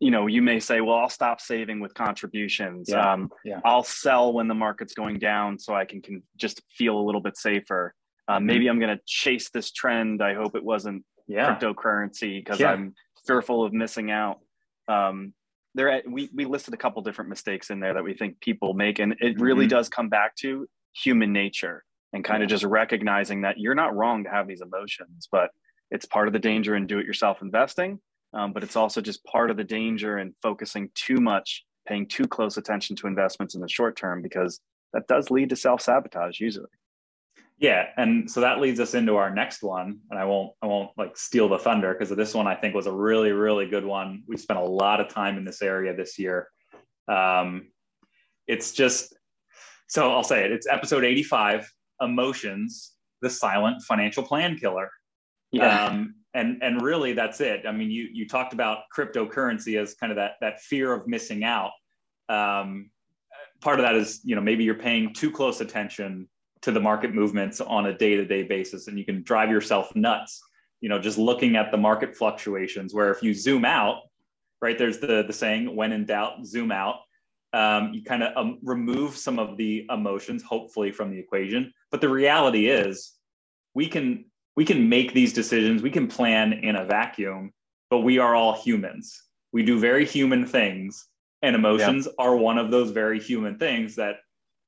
you 0.00 0.10
know, 0.10 0.26
you 0.26 0.42
may 0.42 0.58
say, 0.58 0.80
well, 0.80 0.96
I'll 0.96 1.08
stop 1.08 1.40
saving 1.40 1.80
with 1.80 1.94
contributions. 1.94 2.88
Yeah. 2.88 3.12
Um, 3.12 3.30
yeah. 3.44 3.60
I'll 3.64 3.84
sell 3.84 4.32
when 4.32 4.48
the 4.48 4.54
market's 4.54 4.94
going 4.94 5.18
down 5.18 5.58
so 5.58 5.74
I 5.74 5.84
can, 5.84 6.02
can 6.02 6.22
just 6.36 6.62
feel 6.76 6.98
a 6.98 7.04
little 7.04 7.20
bit 7.20 7.36
safer. 7.36 7.94
Uh, 8.28 8.36
mm-hmm. 8.36 8.46
maybe 8.46 8.68
I'm 8.68 8.80
going 8.80 8.96
to 8.96 9.02
chase 9.06 9.50
this 9.50 9.70
trend. 9.70 10.22
I 10.22 10.34
hope 10.34 10.56
it 10.56 10.64
wasn't 10.64 11.04
yeah. 11.28 11.54
cryptocurrency 11.54 12.44
because 12.44 12.60
yeah. 12.60 12.72
I'm 12.72 12.94
fearful 13.26 13.64
of 13.64 13.72
missing 13.72 14.10
out. 14.10 14.40
Um, 14.88 15.34
there, 15.74 16.02
we 16.06 16.28
we 16.34 16.44
listed 16.44 16.74
a 16.74 16.76
couple 16.76 17.00
different 17.02 17.30
mistakes 17.30 17.70
in 17.70 17.80
there 17.80 17.94
that 17.94 18.04
we 18.04 18.14
think 18.14 18.40
people 18.40 18.74
make, 18.74 18.98
and 18.98 19.14
it 19.20 19.40
really 19.40 19.64
mm-hmm. 19.64 19.70
does 19.70 19.88
come 19.88 20.08
back 20.08 20.36
to 20.36 20.68
human 20.92 21.32
nature 21.32 21.84
and 22.12 22.22
kind 22.24 22.40
yeah. 22.40 22.44
of 22.44 22.50
just 22.50 22.64
recognizing 22.64 23.42
that 23.42 23.58
you're 23.58 23.74
not 23.74 23.94
wrong 23.96 24.24
to 24.24 24.30
have 24.30 24.46
these 24.46 24.60
emotions, 24.60 25.28
but 25.32 25.50
it's 25.92 26.06
part 26.06 26.26
of 26.26 26.32
the 26.32 26.38
danger 26.50 26.74
in 26.76 26.86
do-it-yourself 26.86 27.42
investing. 27.42 28.00
Um, 28.34 28.52
but 28.52 28.62
it's 28.62 28.76
also 28.76 29.00
just 29.00 29.24
part 29.24 29.50
of 29.50 29.56
the 29.56 29.64
danger 29.64 30.18
in 30.18 30.34
focusing 30.42 30.90
too 30.94 31.18
much, 31.18 31.64
paying 31.86 32.06
too 32.08 32.26
close 32.26 32.56
attention 32.56 32.96
to 32.96 33.06
investments 33.06 33.54
in 33.54 33.60
the 33.60 33.68
short 33.68 33.94
term 33.96 34.22
because 34.22 34.60
that 34.94 35.06
does 35.06 35.30
lead 35.30 35.50
to 35.50 35.56
self-sabotage 35.56 36.40
usually. 36.40 36.74
Yeah, 37.58 37.82
and 37.96 38.28
so 38.28 38.40
that 38.40 38.60
leads 38.60 38.80
us 38.80 38.94
into 38.94 39.16
our 39.16 39.30
next 39.32 39.62
one, 39.62 40.00
and 40.10 40.18
I 40.18 40.24
won't 40.24 40.52
I 40.62 40.66
won't 40.66 40.90
like 40.96 41.16
steal 41.16 41.48
the 41.48 41.58
thunder 41.58 41.92
because 41.92 42.10
this 42.16 42.34
one 42.34 42.48
I 42.48 42.56
think 42.56 42.74
was 42.74 42.88
a 42.88 42.92
really 43.08 43.32
really 43.32 43.66
good 43.68 43.84
one. 43.84 44.24
We 44.26 44.36
spent 44.36 44.58
a 44.58 44.64
lot 44.64 44.98
of 45.00 45.08
time 45.08 45.38
in 45.38 45.44
this 45.44 45.62
area 45.62 45.94
this 45.94 46.18
year. 46.18 46.48
Um, 47.06 47.70
it's 48.48 48.72
just 48.72 49.14
so 49.86 50.10
I'll 50.10 50.24
say 50.24 50.44
it. 50.44 50.50
It's 50.50 50.66
episode 50.66 51.04
eighty 51.04 51.22
five. 51.22 51.70
Emotions, 52.00 52.94
the 53.20 53.30
silent 53.30 53.80
financial 53.82 54.24
plan 54.24 54.56
killer. 54.56 54.90
Yeah. 55.52 55.86
Um, 55.86 56.14
and 56.34 56.62
and 56.62 56.80
really 56.80 57.12
that's 57.12 57.40
it. 57.40 57.64
I 57.66 57.72
mean, 57.72 57.90
you 57.90 58.08
you 58.10 58.26
talked 58.26 58.54
about 58.54 58.84
cryptocurrency 58.96 59.80
as 59.80 59.94
kind 59.94 60.10
of 60.10 60.16
that 60.16 60.32
that 60.40 60.60
fear 60.60 60.92
of 60.92 61.06
missing 61.06 61.44
out. 61.44 61.72
Um, 62.28 62.90
part 63.62 63.78
of 63.78 63.84
that 63.84 63.94
is 63.94 64.20
you 64.24 64.34
know 64.34 64.42
maybe 64.42 64.64
you're 64.64 64.74
paying 64.74 65.14
too 65.14 65.30
close 65.30 65.60
attention 65.60 66.28
to 66.62 66.72
the 66.72 66.80
market 66.80 67.14
movements 67.14 67.60
on 67.60 67.86
a 67.86 67.96
day-to-day 67.96 68.42
basis 68.44 68.88
and 68.88 68.98
you 68.98 69.04
can 69.04 69.22
drive 69.22 69.50
yourself 69.50 69.94
nuts 69.96 70.42
you 70.80 70.88
know 70.88 70.98
just 70.98 71.16
looking 71.16 71.56
at 71.56 71.70
the 71.70 71.76
market 71.76 72.14
fluctuations 72.14 72.92
where 72.92 73.10
if 73.10 73.22
you 73.22 73.32
zoom 73.32 73.64
out 73.64 74.02
right 74.60 74.78
there's 74.78 74.98
the 74.98 75.24
the 75.26 75.32
saying 75.32 75.74
when 75.74 75.92
in 75.92 76.04
doubt 76.04 76.44
zoom 76.44 76.70
out 76.70 76.96
um, 77.54 77.92
you 77.92 78.02
kind 78.02 78.22
of 78.22 78.34
um, 78.36 78.58
remove 78.62 79.16
some 79.16 79.38
of 79.38 79.56
the 79.56 79.86
emotions 79.90 80.42
hopefully 80.42 80.90
from 80.90 81.10
the 81.10 81.18
equation 81.18 81.72
but 81.90 82.00
the 82.00 82.08
reality 82.08 82.68
is 82.68 83.12
we 83.74 83.86
can 83.86 84.24
we 84.56 84.64
can 84.64 84.88
make 84.88 85.12
these 85.12 85.32
decisions. 85.32 85.82
We 85.82 85.90
can 85.90 86.08
plan 86.08 86.52
in 86.52 86.76
a 86.76 86.84
vacuum 86.84 87.52
but 87.92 88.00
we 88.00 88.18
are 88.18 88.34
all 88.34 88.54
humans. 88.54 89.22
We 89.52 89.62
do 89.62 89.78
very 89.78 90.06
human 90.06 90.46
things 90.46 91.08
and 91.42 91.54
emotions 91.54 92.06
yeah. 92.06 92.24
are 92.24 92.34
one 92.34 92.56
of 92.56 92.70
those 92.70 92.90
very 92.90 93.20
human 93.20 93.58
things 93.58 93.96
that 93.96 94.16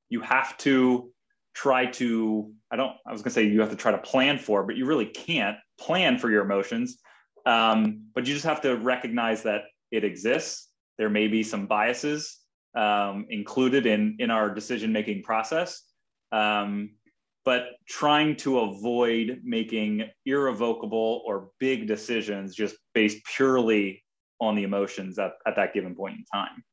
you 0.09 0.21
have 0.21 0.55
to 0.59 1.09
try 1.55 1.87
to 1.87 2.51
i 2.69 2.75
don't 2.75 2.91
i 3.07 3.11
was 3.11 3.21
going 3.21 3.31
to 3.31 3.33
say 3.33 3.47
you 3.47 3.61
have 3.61 3.71
to 3.71 3.75
try 3.77 3.91
to 3.91 3.97
plan 3.97 4.37
for 4.37 4.63
but 4.63 4.75
you 4.75 4.85
really 4.85 5.07
can't 5.07 5.55
plan 5.79 6.19
for 6.19 6.29
your 6.29 6.43
emotions. 6.43 6.99
Um, 7.47 8.03
but 8.13 8.27
you 8.27 8.33
just 8.33 8.45
have 8.45 8.61
to 8.61 8.75
recognize 8.75 9.41
that 9.43 9.61
it 9.89 10.03
exists. 10.03 10.69
There 10.99 11.09
may 11.09 11.27
be 11.27 11.41
some 11.41 11.65
biases 11.65 12.37
um, 12.75 13.25
included 13.29 13.87
in 13.87 14.17
in 14.19 14.29
our 14.29 14.53
decision 14.53 14.93
making 14.93 15.23
process. 15.23 15.81
Um, 16.31 16.91
but 17.45 17.67
trying 17.87 18.35
to 18.35 18.59
avoid 18.59 19.39
making 19.43 20.09
irrevocable 20.25 21.23
or 21.25 21.49
big 21.59 21.87
decisions 21.87 22.55
just 22.55 22.75
based 22.93 23.23
purely 23.35 24.03
on 24.41 24.55
the 24.55 24.63
emotions 24.63 25.17
at, 25.19 25.33
at 25.47 25.55
that 25.55 25.73
given 25.73 25.95
point 25.95 26.17
in 26.17 26.25
time 26.33 26.63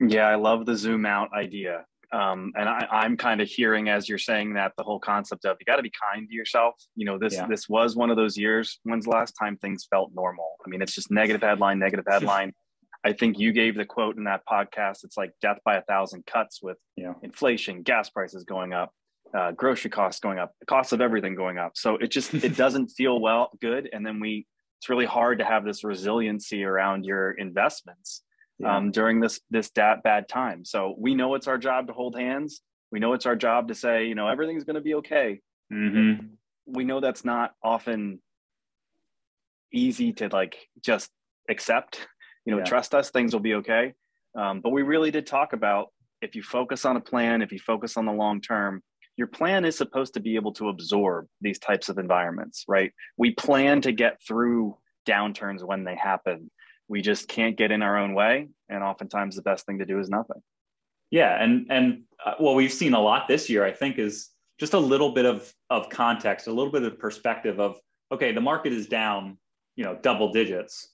yeah 0.00 0.26
i 0.28 0.34
love 0.34 0.66
the 0.66 0.76
zoom 0.76 1.06
out 1.06 1.30
idea 1.32 1.84
um, 2.12 2.52
and 2.56 2.68
I, 2.68 3.06
am 3.06 3.16
kind 3.16 3.40
of 3.40 3.48
hearing 3.48 3.88
as 3.88 4.06
you're 4.06 4.18
saying 4.18 4.52
that 4.54 4.72
the 4.76 4.82
whole 4.82 5.00
concept 5.00 5.46
of 5.46 5.56
you 5.58 5.64
got 5.64 5.76
to 5.76 5.82
be 5.82 5.90
kind 6.12 6.28
to 6.28 6.34
yourself. 6.34 6.74
You 6.94 7.06
know, 7.06 7.18
this 7.18 7.32
yeah. 7.32 7.46
this 7.46 7.70
was 7.70 7.96
one 7.96 8.10
of 8.10 8.16
those 8.16 8.36
years. 8.36 8.78
When's 8.82 9.04
the 9.06 9.10
last 9.10 9.32
time 9.32 9.56
things 9.56 9.86
felt 9.88 10.10
normal? 10.14 10.56
I 10.64 10.68
mean, 10.68 10.82
it's 10.82 10.94
just 10.94 11.10
negative 11.10 11.40
headline, 11.40 11.78
negative 11.78 12.04
headline. 12.06 12.52
I 13.04 13.12
think 13.12 13.38
you 13.38 13.52
gave 13.52 13.76
the 13.76 13.86
quote 13.86 14.16
in 14.18 14.24
that 14.24 14.42
podcast. 14.46 15.04
It's 15.04 15.16
like 15.16 15.32
death 15.40 15.58
by 15.64 15.76
a 15.76 15.82
thousand 15.82 16.26
cuts 16.26 16.62
with 16.62 16.76
you 16.96 17.04
know, 17.04 17.16
inflation, 17.22 17.82
gas 17.82 18.10
prices 18.10 18.44
going 18.44 18.74
up, 18.74 18.92
uh, 19.36 19.52
grocery 19.52 19.90
costs 19.90 20.20
going 20.20 20.38
up, 20.38 20.52
the 20.60 20.66
cost 20.66 20.92
of 20.92 21.00
everything 21.00 21.34
going 21.34 21.58
up. 21.58 21.72
So 21.74 21.96
it 21.96 22.10
just 22.10 22.34
it 22.34 22.56
doesn't 22.56 22.88
feel 22.88 23.20
well 23.20 23.50
good. 23.60 23.88
And 23.92 24.04
then 24.04 24.20
we 24.20 24.46
it's 24.78 24.88
really 24.88 25.06
hard 25.06 25.38
to 25.38 25.44
have 25.44 25.64
this 25.64 25.84
resiliency 25.84 26.64
around 26.64 27.04
your 27.04 27.30
investments 27.32 28.22
yeah. 28.58 28.76
um, 28.76 28.90
during 28.90 29.20
this 29.20 29.40
this 29.50 29.70
da- 29.70 30.00
bad 30.02 30.28
time. 30.28 30.64
So 30.64 30.94
we 30.98 31.14
know 31.14 31.34
it's 31.34 31.46
our 31.46 31.58
job 31.58 31.86
to 31.86 31.92
hold 31.92 32.16
hands. 32.18 32.60
We 32.90 33.00
know 33.00 33.12
it's 33.14 33.26
our 33.26 33.36
job 33.36 33.68
to 33.68 33.74
say, 33.74 34.06
you 34.06 34.14
know, 34.14 34.28
everything's 34.28 34.64
going 34.64 34.74
to 34.74 34.82
be 34.82 34.94
okay. 34.96 35.40
Mm-hmm. 35.72 36.26
We 36.66 36.84
know 36.84 37.00
that's 37.00 37.24
not 37.24 37.52
often 37.62 38.20
easy 39.72 40.12
to 40.14 40.28
like 40.28 40.56
just 40.84 41.10
accept. 41.48 42.06
You 42.44 42.52
know, 42.52 42.58
yeah. 42.58 42.64
trust 42.64 42.94
us, 42.94 43.10
things 43.10 43.32
will 43.32 43.40
be 43.40 43.54
okay. 43.54 43.94
Um, 44.36 44.60
but 44.60 44.70
we 44.70 44.82
really 44.82 45.10
did 45.10 45.26
talk 45.26 45.52
about 45.52 45.88
if 46.20 46.34
you 46.34 46.42
focus 46.42 46.84
on 46.84 46.96
a 46.96 47.00
plan, 47.00 47.40
if 47.40 47.52
you 47.52 47.58
focus 47.58 47.96
on 47.96 48.04
the 48.04 48.12
long 48.12 48.40
term, 48.40 48.82
your 49.16 49.26
plan 49.26 49.64
is 49.64 49.76
supposed 49.76 50.14
to 50.14 50.20
be 50.20 50.36
able 50.36 50.52
to 50.54 50.68
absorb 50.68 51.26
these 51.40 51.58
types 51.58 51.88
of 51.88 51.98
environments, 51.98 52.64
right? 52.66 52.92
We 53.16 53.32
plan 53.32 53.80
to 53.82 53.92
get 53.92 54.20
through 54.26 54.78
downturns 55.06 55.62
when 55.62 55.84
they 55.84 55.96
happen. 55.96 56.50
We 56.88 57.02
just 57.02 57.28
can't 57.28 57.56
get 57.56 57.70
in 57.70 57.82
our 57.82 57.98
own 57.98 58.14
way 58.14 58.48
and 58.68 58.82
oftentimes 58.82 59.36
the 59.36 59.42
best 59.42 59.66
thing 59.66 59.78
to 59.78 59.86
do 59.86 59.98
is 60.00 60.08
nothing. 60.08 60.42
Yeah 61.10 61.42
and 61.42 61.66
and 61.70 62.02
uh, 62.24 62.34
what 62.38 62.56
we've 62.56 62.72
seen 62.72 62.94
a 62.94 63.00
lot 63.00 63.28
this 63.28 63.50
year 63.50 63.64
i 63.64 63.70
think 63.70 63.98
is 63.98 64.30
just 64.58 64.72
a 64.72 64.78
little 64.78 65.12
bit 65.12 65.26
of 65.26 65.52
of 65.68 65.90
context 65.90 66.46
a 66.46 66.52
little 66.52 66.72
bit 66.72 66.82
of 66.82 66.98
perspective 66.98 67.60
of 67.60 67.78
okay 68.10 68.32
the 68.32 68.40
market 68.40 68.72
is 68.72 68.86
down 68.86 69.36
you 69.76 69.84
know 69.84 69.98
double 70.02 70.32
digits 70.32 70.88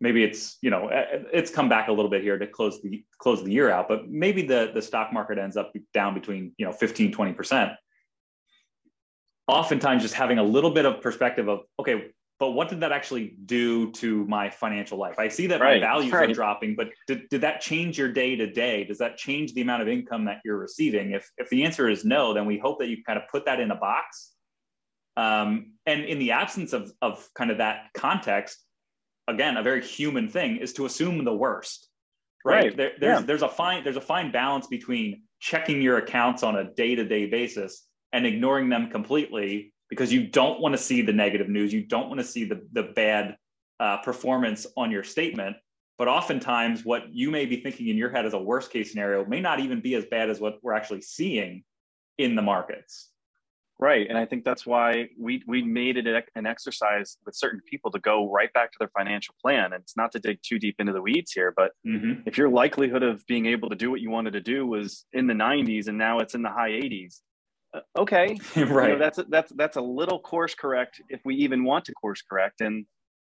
maybe 0.00 0.24
it's 0.24 0.58
you 0.62 0.70
know 0.70 0.88
it's 1.32 1.50
come 1.50 1.68
back 1.68 1.88
a 1.88 1.92
little 1.92 2.10
bit 2.10 2.22
here 2.22 2.38
to 2.38 2.46
close 2.46 2.80
the 2.82 3.04
close 3.18 3.44
the 3.44 3.52
year 3.52 3.70
out 3.70 3.88
but 3.88 4.08
maybe 4.08 4.42
the 4.42 4.70
the 4.74 4.82
stock 4.82 5.12
market 5.12 5.38
ends 5.38 5.56
up 5.56 5.72
down 5.92 6.14
between 6.14 6.52
you 6.56 6.66
know 6.66 6.72
15 6.72 7.12
20% 7.12 7.76
oftentimes 9.46 10.02
just 10.02 10.14
having 10.14 10.38
a 10.38 10.44
little 10.44 10.70
bit 10.70 10.86
of 10.86 11.00
perspective 11.00 11.48
of 11.48 11.60
okay 11.78 12.10
but 12.40 12.52
what 12.52 12.70
did 12.70 12.80
that 12.80 12.90
actually 12.90 13.36
do 13.44 13.92
to 13.92 14.24
my 14.24 14.48
financial 14.48 14.96
life? 14.96 15.18
I 15.18 15.28
see 15.28 15.46
that 15.48 15.60
right, 15.60 15.78
my 15.78 15.86
values 15.86 16.10
right. 16.10 16.30
are 16.30 16.32
dropping, 16.32 16.74
but 16.74 16.88
did, 17.06 17.28
did 17.28 17.42
that 17.42 17.60
change 17.60 17.98
your 17.98 18.10
day 18.10 18.34
to 18.34 18.50
day? 18.50 18.82
Does 18.82 18.96
that 18.96 19.18
change 19.18 19.52
the 19.52 19.60
amount 19.60 19.82
of 19.82 19.88
income 19.88 20.24
that 20.24 20.38
you're 20.42 20.56
receiving? 20.56 21.10
If, 21.10 21.30
if 21.36 21.50
the 21.50 21.64
answer 21.64 21.90
is 21.90 22.02
no, 22.02 22.32
then 22.32 22.46
we 22.46 22.56
hope 22.56 22.78
that 22.78 22.88
you 22.88 23.04
kind 23.04 23.18
of 23.18 23.28
put 23.30 23.44
that 23.44 23.60
in 23.60 23.70
a 23.70 23.74
box. 23.74 24.32
Um, 25.18 25.72
and 25.84 26.02
in 26.06 26.18
the 26.18 26.32
absence 26.32 26.72
of, 26.72 26.90
of 27.02 27.28
kind 27.34 27.50
of 27.50 27.58
that 27.58 27.88
context, 27.94 28.64
again, 29.28 29.56
a 29.56 29.62
very 29.62 29.82
human 29.84 30.28
thing 30.28 30.56
is 30.56 30.72
to 30.74 30.86
assume 30.86 31.24
the 31.24 31.34
worst, 31.34 31.88
right? 32.44 32.64
right. 32.64 32.76
There, 32.76 32.92
there's, 33.00 33.20
yeah. 33.20 33.26
there's 33.26 33.42
a 33.42 33.48
fine, 33.48 33.84
there's 33.84 33.96
a 33.96 34.00
fine 34.00 34.32
balance 34.32 34.66
between 34.66 35.22
checking 35.40 35.80
your 35.80 35.98
accounts 35.98 36.42
on 36.42 36.56
a 36.56 36.64
day-to-day 36.64 37.26
basis 37.26 37.86
and 38.12 38.26
ignoring 38.26 38.68
them 38.68 38.90
completely 38.90 39.72
because 39.88 40.12
you 40.12 40.26
don't 40.26 40.60
want 40.60 40.72
to 40.74 40.78
see 40.78 41.02
the 41.02 41.12
negative 41.12 41.48
news. 41.48 41.72
You 41.72 41.84
don't 41.86 42.08
want 42.08 42.20
to 42.20 42.26
see 42.26 42.44
the, 42.44 42.66
the 42.72 42.82
bad 42.82 43.36
uh, 43.78 43.98
performance 43.98 44.66
on 44.76 44.90
your 44.90 45.04
statement. 45.04 45.56
but 46.00 46.08
oftentimes 46.08 46.82
what 46.82 47.12
you 47.12 47.30
may 47.30 47.44
be 47.44 47.60
thinking 47.60 47.88
in 47.88 47.96
your 47.98 48.08
head 48.08 48.24
as 48.24 48.32
a 48.32 48.38
worst 48.38 48.72
case 48.72 48.90
scenario 48.90 49.22
may 49.26 49.38
not 49.38 49.60
even 49.60 49.82
be 49.82 49.94
as 49.94 50.06
bad 50.06 50.30
as 50.30 50.40
what 50.40 50.56
we're 50.62 50.72
actually 50.72 51.02
seeing 51.02 51.62
in 52.16 52.34
the 52.34 52.40
markets. 52.40 53.09
Right. 53.80 54.06
And 54.08 54.18
I 54.18 54.26
think 54.26 54.44
that's 54.44 54.66
why 54.66 55.08
we, 55.18 55.42
we 55.46 55.62
made 55.62 55.96
it 55.96 56.06
an 56.34 56.46
exercise 56.46 57.16
with 57.24 57.34
certain 57.34 57.62
people 57.68 57.90
to 57.92 57.98
go 57.98 58.30
right 58.30 58.52
back 58.52 58.72
to 58.72 58.78
their 58.78 58.90
financial 58.96 59.34
plan. 59.40 59.72
And 59.72 59.82
it's 59.82 59.96
not 59.96 60.12
to 60.12 60.18
dig 60.18 60.38
too 60.42 60.58
deep 60.58 60.76
into 60.78 60.92
the 60.92 61.00
weeds 61.00 61.32
here, 61.32 61.54
but 61.56 61.72
mm-hmm. 61.86 62.20
if 62.26 62.36
your 62.36 62.50
likelihood 62.50 63.02
of 63.02 63.26
being 63.26 63.46
able 63.46 63.70
to 63.70 63.76
do 63.76 63.90
what 63.90 64.02
you 64.02 64.10
wanted 64.10 64.34
to 64.34 64.40
do 64.40 64.66
was 64.66 65.06
in 65.14 65.26
the 65.26 65.34
90s 65.34 65.88
and 65.88 65.96
now 65.96 66.18
it's 66.18 66.34
in 66.34 66.42
the 66.42 66.50
high 66.50 66.70
80s, 66.70 67.20
uh, 67.72 67.80
okay. 67.98 68.36
right. 68.56 68.56
You 68.56 68.64
know, 68.66 68.98
that's, 68.98 69.16
a, 69.16 69.24
that's, 69.24 69.52
that's 69.56 69.76
a 69.78 69.82
little 69.82 70.20
course 70.20 70.54
correct 70.54 71.00
if 71.08 71.22
we 71.24 71.36
even 71.36 71.64
want 71.64 71.86
to 71.86 71.94
course 71.94 72.20
correct. 72.20 72.60
And 72.60 72.84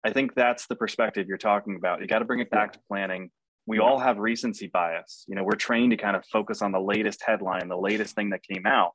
I 0.03 0.11
think 0.11 0.33
that's 0.33 0.65
the 0.65 0.75
perspective 0.75 1.27
you're 1.27 1.37
talking 1.37 1.75
about. 1.75 2.01
You 2.01 2.07
got 2.07 2.19
to 2.19 2.25
bring 2.25 2.39
it 2.39 2.49
back 2.49 2.73
to 2.73 2.79
planning. 2.87 3.29
We 3.67 3.77
all 3.77 3.99
have 3.99 4.17
recency 4.17 4.65
bias. 4.65 5.25
You 5.27 5.35
know, 5.35 5.43
we're 5.43 5.57
trained 5.57 5.91
to 5.91 5.97
kind 5.97 6.15
of 6.15 6.25
focus 6.25 6.63
on 6.63 6.71
the 6.71 6.79
latest 6.79 7.21
headline, 7.23 7.67
the 7.67 7.77
latest 7.77 8.15
thing 8.15 8.31
that 8.31 8.41
came 8.41 8.65
out. 8.65 8.93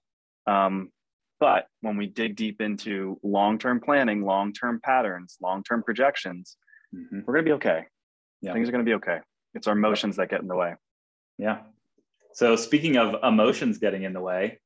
Um, 0.48 0.90
but 1.40 1.66
when 1.80 1.96
we 1.96 2.06
dig 2.06 2.36
deep 2.36 2.60
into 2.60 3.18
long 3.22 3.58
term 3.58 3.80
planning, 3.80 4.24
long 4.24 4.52
term 4.52 4.80
patterns, 4.82 5.36
long 5.40 5.62
term 5.62 5.82
projections, 5.82 6.56
mm-hmm. 6.94 7.20
we're 7.26 7.34
going 7.34 7.44
to 7.44 7.48
be 7.48 7.54
okay. 7.54 7.84
Yeah. 8.40 8.52
Things 8.52 8.68
are 8.68 8.72
going 8.72 8.84
to 8.84 8.88
be 8.88 8.94
okay. 8.94 9.18
It's 9.54 9.66
our 9.66 9.74
emotions 9.74 10.16
that 10.16 10.30
get 10.30 10.40
in 10.40 10.48
the 10.48 10.56
way. 10.56 10.74
Yeah. 11.38 11.58
So, 12.32 12.56
speaking 12.56 12.96
of 12.96 13.22
emotions 13.22 13.78
getting 13.78 14.02
in 14.02 14.12
the 14.12 14.20
way, 14.20 14.58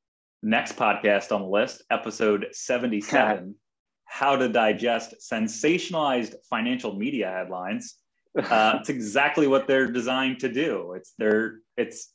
next 0.43 0.77
podcast 0.77 1.33
on 1.33 1.43
the 1.43 1.49
list, 1.49 1.83
episode 1.91 2.47
77 2.53 3.55
How 4.11 4.37
to 4.37 4.49
Digest 4.49 5.17
Sensationalized 5.21 6.35
Financial 6.49 6.95
Media 6.95 7.31
Headlines. 7.31 7.97
Uh, 8.39 8.77
it's 8.79 8.89
exactly 8.89 9.49
what 9.49 9.67
they're 9.67 9.91
designed 9.91 10.39
to 10.39 10.49
do. 10.49 10.93
It's 10.93 11.13
their, 11.19 11.59
it's 11.77 12.13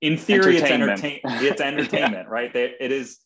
in 0.00 0.16
theory, 0.16 0.56
it's 0.56 0.68
entertain, 0.68 1.20
it's 1.24 1.60
entertainment, 1.60 2.26
yeah. 2.26 2.34
right? 2.34 2.52
They, 2.52 2.74
it 2.80 2.90
is 2.90 3.20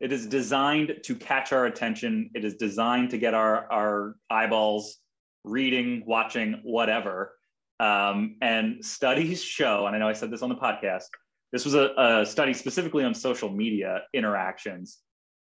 it 0.00 0.12
is 0.12 0.26
designed 0.26 0.94
to 1.04 1.14
catch 1.14 1.52
our 1.52 1.66
attention. 1.66 2.30
It 2.34 2.44
is 2.44 2.56
designed 2.56 3.10
to 3.10 3.18
get 3.18 3.34
our, 3.34 3.70
our 3.72 4.16
eyeballs 4.30 4.98
reading, 5.44 6.02
watching, 6.06 6.60
whatever. 6.62 7.32
Um, 7.80 8.36
and 8.40 8.84
studies 8.84 9.42
show, 9.42 9.86
and 9.86 9.94
I 9.94 9.98
know 9.98 10.08
I 10.08 10.12
said 10.12 10.30
this 10.30 10.42
on 10.42 10.48
the 10.48 10.56
podcast, 10.56 11.04
this 11.52 11.64
was 11.64 11.74
a, 11.74 11.92
a 11.96 12.26
study 12.26 12.52
specifically 12.52 13.04
on 13.04 13.14
social 13.14 13.50
media 13.50 14.02
interactions 14.12 14.98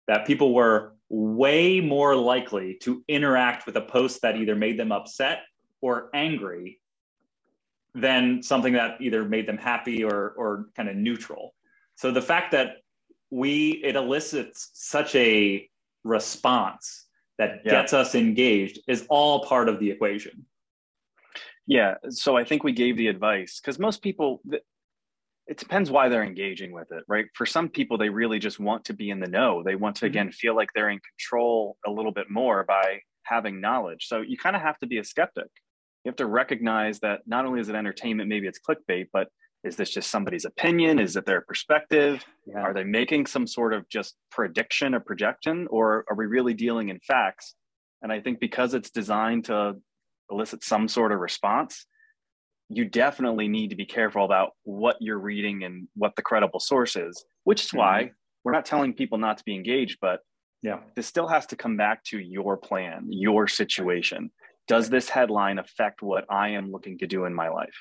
that 0.07 0.27
people 0.27 0.53
were 0.53 0.93
way 1.09 1.81
more 1.81 2.15
likely 2.15 2.77
to 2.81 3.03
interact 3.07 3.65
with 3.65 3.75
a 3.75 3.81
post 3.81 4.21
that 4.21 4.37
either 4.37 4.55
made 4.55 4.77
them 4.79 4.91
upset 4.91 5.39
or 5.81 6.09
angry 6.13 6.79
than 7.95 8.43
something 8.43 8.73
that 8.73 9.01
either 9.01 9.25
made 9.25 9.47
them 9.47 9.57
happy 9.57 10.03
or, 10.03 10.31
or 10.37 10.67
kind 10.75 10.89
of 10.89 10.95
neutral. 10.95 11.55
So 11.95 12.11
the 12.11 12.21
fact 12.21 12.51
that 12.51 12.77
we 13.31 13.81
it 13.83 13.95
elicits 13.95 14.69
such 14.73 15.15
a 15.15 15.67
response 16.03 17.05
that 17.37 17.61
yeah. 17.65 17.71
gets 17.71 17.93
us 17.93 18.15
engaged 18.15 18.79
is 18.87 19.05
all 19.09 19.43
part 19.45 19.67
of 19.67 19.79
the 19.79 19.89
equation. 19.89 20.45
Yeah 21.67 21.95
so 22.09 22.37
i 22.37 22.43
think 22.43 22.63
we 22.63 22.71
gave 22.71 22.95
the 22.95 23.07
advice 23.07 23.59
because 23.59 23.79
most 23.79 24.01
people 24.03 24.41
it 25.47 25.57
depends 25.57 25.91
why 25.91 26.09
they're 26.09 26.23
engaging 26.23 26.71
with 26.71 26.91
it 26.91 27.03
right? 27.07 27.25
For 27.33 27.45
some 27.45 27.69
people 27.69 27.97
they 27.97 28.09
really 28.09 28.39
just 28.39 28.59
want 28.59 28.85
to 28.85 28.93
be 28.93 29.09
in 29.09 29.19
the 29.19 29.27
know. 29.27 29.63
They 29.63 29.75
want 29.75 29.95
to 29.97 30.05
mm-hmm. 30.05 30.11
again 30.11 30.31
feel 30.31 30.55
like 30.55 30.69
they're 30.73 30.89
in 30.89 30.99
control 30.99 31.77
a 31.85 31.91
little 31.91 32.11
bit 32.11 32.29
more 32.29 32.63
by 32.63 32.99
having 33.23 33.61
knowledge. 33.61 34.07
So 34.07 34.21
you 34.21 34.37
kind 34.37 34.55
of 34.55 34.61
have 34.61 34.77
to 34.79 34.87
be 34.87 34.97
a 34.97 35.03
skeptic. 35.03 35.49
You 36.03 36.09
have 36.09 36.15
to 36.17 36.25
recognize 36.27 36.99
that 36.99 37.21
not 37.25 37.45
only 37.45 37.59
is 37.59 37.69
it 37.69 37.75
entertainment 37.75 38.29
maybe 38.29 38.47
it's 38.47 38.59
clickbait 38.59 39.07
but 39.11 39.27
is 39.65 39.75
this 39.75 39.89
just 39.89 40.11
somebody's 40.11 40.45
opinion? 40.45 40.99
Is 40.99 41.15
it 41.15 41.25
their 41.25 41.41
perspective? 41.41 42.23
Yeah. 42.45 42.59
are 42.59 42.73
they 42.75 42.83
making 42.83 43.25
some 43.25 43.47
sort 43.47 43.73
of 43.73 43.89
just 43.89 44.15
prediction 44.29 44.93
or 44.93 44.99
projection 44.99 45.67
or 45.71 46.05
are 46.07 46.15
we 46.15 46.27
really 46.27 46.53
dealing 46.53 46.89
in 46.89 46.99
facts? 46.99 47.55
And 48.03 48.11
i 48.11 48.21
think 48.21 48.39
because 48.39 48.75
it's 48.75 48.91
designed 48.91 49.45
to 49.45 49.77
elicit 50.29 50.63
some 50.63 50.87
sort 50.87 51.11
of 51.11 51.19
response 51.19 51.87
you 52.69 52.85
definitely 52.85 53.47
need 53.47 53.71
to 53.71 53.75
be 53.75 53.85
careful 53.85 54.25
about 54.25 54.51
what 54.63 54.97
you're 54.99 55.19
reading 55.19 55.63
and 55.63 55.87
what 55.95 56.15
the 56.15 56.21
credible 56.21 56.59
source 56.59 56.95
is 56.95 57.25
which 57.45 57.63
is 57.63 57.69
mm-hmm. 57.69 57.79
why 57.79 58.11
we're 58.43 58.51
not 58.51 58.65
telling 58.65 58.93
people 58.93 59.17
not 59.17 59.39
to 59.39 59.43
be 59.43 59.55
engaged 59.55 59.97
but 60.01 60.19
yeah. 60.61 60.79
this 60.95 61.07
still 61.07 61.27
has 61.27 61.47
to 61.47 61.55
come 61.55 61.77
back 61.77 62.03
to 62.03 62.19
your 62.19 62.57
plan 62.57 63.07
your 63.09 63.47
situation. 63.47 64.29
Does 64.67 64.89
this 64.89 65.09
headline 65.09 65.57
affect 65.57 66.03
what 66.03 66.25
i 66.29 66.49
am 66.49 66.71
looking 66.71 66.99
to 66.99 67.07
do 67.07 67.25
in 67.25 67.33
my 67.33 67.49
life? 67.49 67.77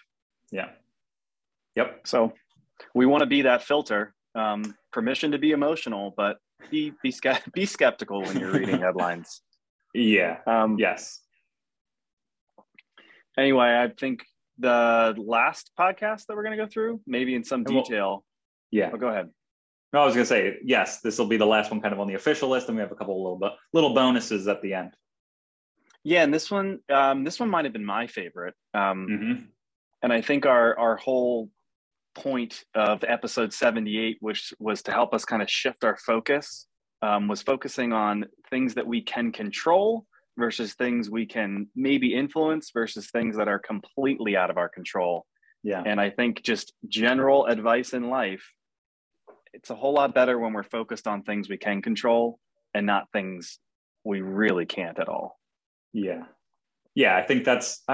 Yeah 0.50 0.70
Yep. 1.76 2.00
So 2.04 2.32
we 2.94 3.06
want 3.06 3.20
to 3.20 3.26
be 3.26 3.42
that 3.42 3.62
filter. 3.62 4.14
Um, 4.34 4.74
permission 4.92 5.32
to 5.32 5.38
be 5.38 5.52
emotional, 5.52 6.12
but 6.16 6.38
be 6.70 6.92
be, 7.02 7.14
be 7.54 7.66
skeptical 7.66 8.22
when 8.22 8.38
you're 8.38 8.52
reading 8.52 8.80
headlines. 8.80 9.42
Yeah. 9.94 10.38
Um, 10.46 10.76
yes. 10.78 11.20
Anyway, 13.38 13.66
I 13.66 13.88
think 13.98 14.24
the 14.58 15.14
last 15.16 15.70
podcast 15.78 16.26
that 16.26 16.37
we're 16.37 16.44
going 16.44 16.56
to 16.56 16.64
go 16.64 16.68
through, 16.68 17.00
maybe 17.06 17.34
in 17.34 17.44
some 17.44 17.64
detail. 17.64 18.24
yeah. 18.70 18.90
Oh, 18.92 18.96
go 18.96 19.08
ahead. 19.08 19.30
No, 19.92 20.00
I 20.00 20.06
was 20.06 20.14
going 20.14 20.24
to 20.24 20.28
say 20.28 20.56
yes. 20.64 21.00
This 21.00 21.18
will 21.18 21.26
be 21.26 21.37
the 21.37 21.46
last 21.46 21.70
one, 21.70 21.80
kind 21.80 21.94
of 21.94 22.00
on 22.00 22.08
the 22.08 22.14
official 22.14 22.48
list, 22.48 22.66
and 22.66 22.76
we 22.76 22.82
have 22.82 22.90
a 22.90 22.96
couple 22.96 23.22
little 23.22 23.38
bu- 23.38 23.56
little 23.72 23.94
bonuses 23.94 24.48
at 24.48 24.60
the 24.60 24.74
end. 24.74 24.90
Yeah, 26.02 26.24
and 26.24 26.34
this 26.34 26.50
one, 26.50 26.80
um, 26.90 27.22
this 27.22 27.38
one 27.38 27.48
might 27.48 27.64
have 27.64 27.72
been 27.72 27.84
my 27.84 28.08
favorite. 28.08 28.54
Um, 28.74 29.06
mm-hmm. 29.08 29.44
And 30.02 30.12
I 30.12 30.20
think 30.20 30.46
our 30.46 30.76
our 30.76 30.96
whole 30.96 31.48
point 32.14 32.64
of 32.74 33.05
episode 33.05 33.53
78, 33.53 34.18
which 34.20 34.53
was 34.59 34.83
to 34.83 34.92
help 34.92 35.14
us 35.14 35.24
kind 35.24 35.42
of 35.42 35.50
shift 35.50 35.85
our 35.85 35.96
focus, 35.96 36.66
um, 37.03 37.29
was 37.29 37.42
focusing 37.42 37.92
on 37.92 38.27
things 38.50 38.74
that 38.74 38.87
we 38.87 39.03
can 39.03 39.33
control 39.33 40.07
versus 40.37 40.74
things 40.74 41.11
we 41.11 41.27
can 41.27 41.68
maybe 41.77 42.14
influence 42.14 42.70
versus 42.72 43.11
things 43.11 43.37
that 43.37 43.48
are 43.48 43.59
completely 43.59 44.37
out 44.37 44.50
of 44.50 44.57
our 44.57 44.68
control. 44.68 45.27
Yeah. 45.62 45.83
And 45.85 46.00
I 46.00 46.11
think 46.11 46.42
just 46.42 46.72
general 46.88 47.46
advice 47.46 47.92
in 47.92 48.11
life, 48.11 48.44
it's 49.53 49.70
a 49.70 49.74
whole 49.74 49.94
lot 49.94 50.14
better 50.14 50.38
when 50.38 50.53
we're 50.53 50.62
focused 50.62 51.07
on 51.07 51.22
things 51.22 51.48
we 51.48 51.57
can 51.57 51.83
control 51.83 52.38
and 52.74 52.87
not 52.87 53.11
things 53.12 53.59
we 54.05 54.20
really 54.20 54.66
can't 54.66 54.98
at 54.98 55.09
all. 55.09 55.38
Yeah. 55.92 56.24
Yeah. 56.94 57.16
I 57.16 57.22
think 57.22 57.44
that's, 57.44 57.83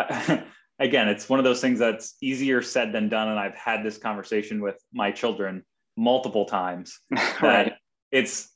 again, 0.81 1.09
it's 1.09 1.29
one 1.29 1.39
of 1.39 1.45
those 1.45 1.61
things 1.61 1.79
that's 1.79 2.17
easier 2.21 2.63
said 2.63 2.93
than 2.93 3.09
done. 3.09 3.29
And 3.29 3.39
I've 3.39 3.55
had 3.55 3.85
this 3.85 3.99
conversation 3.99 4.61
with 4.61 4.83
my 4.93 5.13
children 5.13 5.63
multiple 5.97 6.47
times. 6.47 6.99
right. 7.43 7.75
It's 8.11 8.51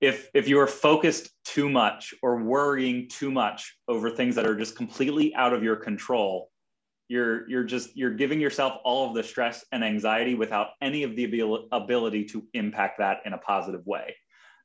if 0.00 0.30
if 0.34 0.48
you 0.48 0.58
are 0.58 0.66
focused 0.66 1.30
too 1.44 1.68
much 1.68 2.14
or 2.22 2.42
worrying 2.42 3.08
too 3.08 3.30
much 3.30 3.76
over 3.86 4.10
things 4.10 4.34
that 4.36 4.46
are 4.46 4.56
just 4.56 4.76
completely 4.76 5.34
out 5.34 5.52
of 5.52 5.62
your 5.62 5.76
control, 5.76 6.50
you're 7.08 7.48
you're 7.48 7.64
just 7.64 7.96
you're 7.96 8.14
giving 8.14 8.40
yourself 8.40 8.80
all 8.84 9.08
of 9.08 9.14
the 9.14 9.22
stress 9.22 9.64
and 9.70 9.84
anxiety 9.84 10.34
without 10.34 10.68
any 10.80 11.02
of 11.02 11.14
the 11.14 11.64
ability 11.72 12.24
to 12.24 12.44
impact 12.54 12.98
that 12.98 13.18
in 13.24 13.34
a 13.34 13.38
positive 13.38 13.84
way. 13.86 14.14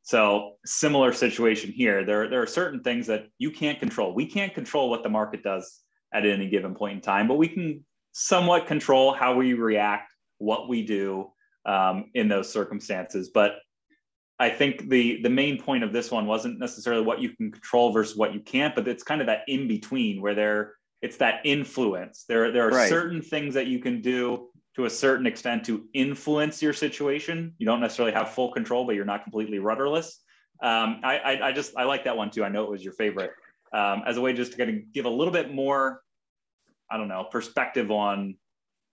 So 0.03 0.55
similar 0.65 1.13
situation 1.13 1.71
here. 1.71 2.03
There, 2.03 2.29
there 2.29 2.41
are 2.41 2.47
certain 2.47 2.81
things 2.83 3.07
that 3.07 3.27
you 3.37 3.51
can't 3.51 3.79
control. 3.79 4.13
We 4.13 4.25
can't 4.25 4.53
control 4.53 4.89
what 4.89 5.01
the 5.01 5.09
market 5.09 5.43
does 5.43 5.83
at 6.13 6.25
any 6.25 6.49
given 6.49 6.75
point 6.75 6.95
in 6.95 7.01
time, 7.01 7.27
but 7.27 7.35
we 7.37 7.47
can 7.47 7.83
somewhat 8.11 8.67
control 8.67 9.13
how 9.13 9.35
we 9.35 9.53
react, 9.53 10.13
what 10.37 10.69
we 10.69 10.85
do 10.85 11.31
um, 11.65 12.11
in 12.13 12.27
those 12.27 12.51
circumstances. 12.51 13.29
But 13.33 13.55
I 14.39 14.49
think 14.49 14.89
the 14.89 15.21
the 15.21 15.29
main 15.29 15.61
point 15.61 15.83
of 15.83 15.93
this 15.93 16.11
one 16.11 16.25
wasn't 16.25 16.59
necessarily 16.59 17.03
what 17.03 17.19
you 17.19 17.29
can 17.29 17.51
control 17.51 17.91
versus 17.91 18.17
what 18.17 18.33
you 18.33 18.39
can't, 18.39 18.75
but 18.75 18.87
it's 18.87 19.03
kind 19.03 19.21
of 19.21 19.27
that 19.27 19.41
in 19.47 19.67
between 19.67 20.21
where 20.21 20.35
there 20.35 20.75
it's 21.01 21.17
that 21.17 21.41
influence. 21.43 22.25
There 22.27 22.51
there 22.51 22.67
are 22.67 22.71
right. 22.71 22.89
certain 22.89 23.21
things 23.21 23.53
that 23.53 23.67
you 23.67 23.79
can 23.79 24.01
do 24.01 24.49
to 24.75 24.85
a 24.85 24.89
certain 24.89 25.27
extent 25.27 25.65
to 25.65 25.85
influence 25.93 26.61
your 26.61 26.73
situation. 26.73 27.53
You 27.57 27.65
don't 27.65 27.79
necessarily 27.79 28.13
have 28.13 28.31
full 28.31 28.51
control, 28.51 28.85
but 28.85 28.95
you're 28.95 29.05
not 29.05 29.23
completely 29.23 29.59
rudderless. 29.59 30.19
Um, 30.61 31.01
I, 31.03 31.17
I, 31.17 31.47
I 31.49 31.51
just 31.51 31.75
I 31.77 31.83
like 31.83 32.05
that 32.05 32.17
one 32.17 32.31
too. 32.31 32.43
I 32.43 32.49
know 32.49 32.63
it 32.63 32.69
was 32.69 32.83
your 32.83 32.93
favorite 32.93 33.31
um, 33.73 34.03
as 34.05 34.17
a 34.17 34.21
way 34.21 34.33
just 34.33 34.51
to 34.53 34.57
kind 34.57 34.69
of 34.69 34.93
give 34.93 35.05
a 35.05 35.09
little 35.09 35.33
bit 35.33 35.53
more, 35.53 36.01
I 36.89 36.97
don't 36.97 37.07
know, 37.07 37.23
perspective 37.23 37.91
on 37.91 38.35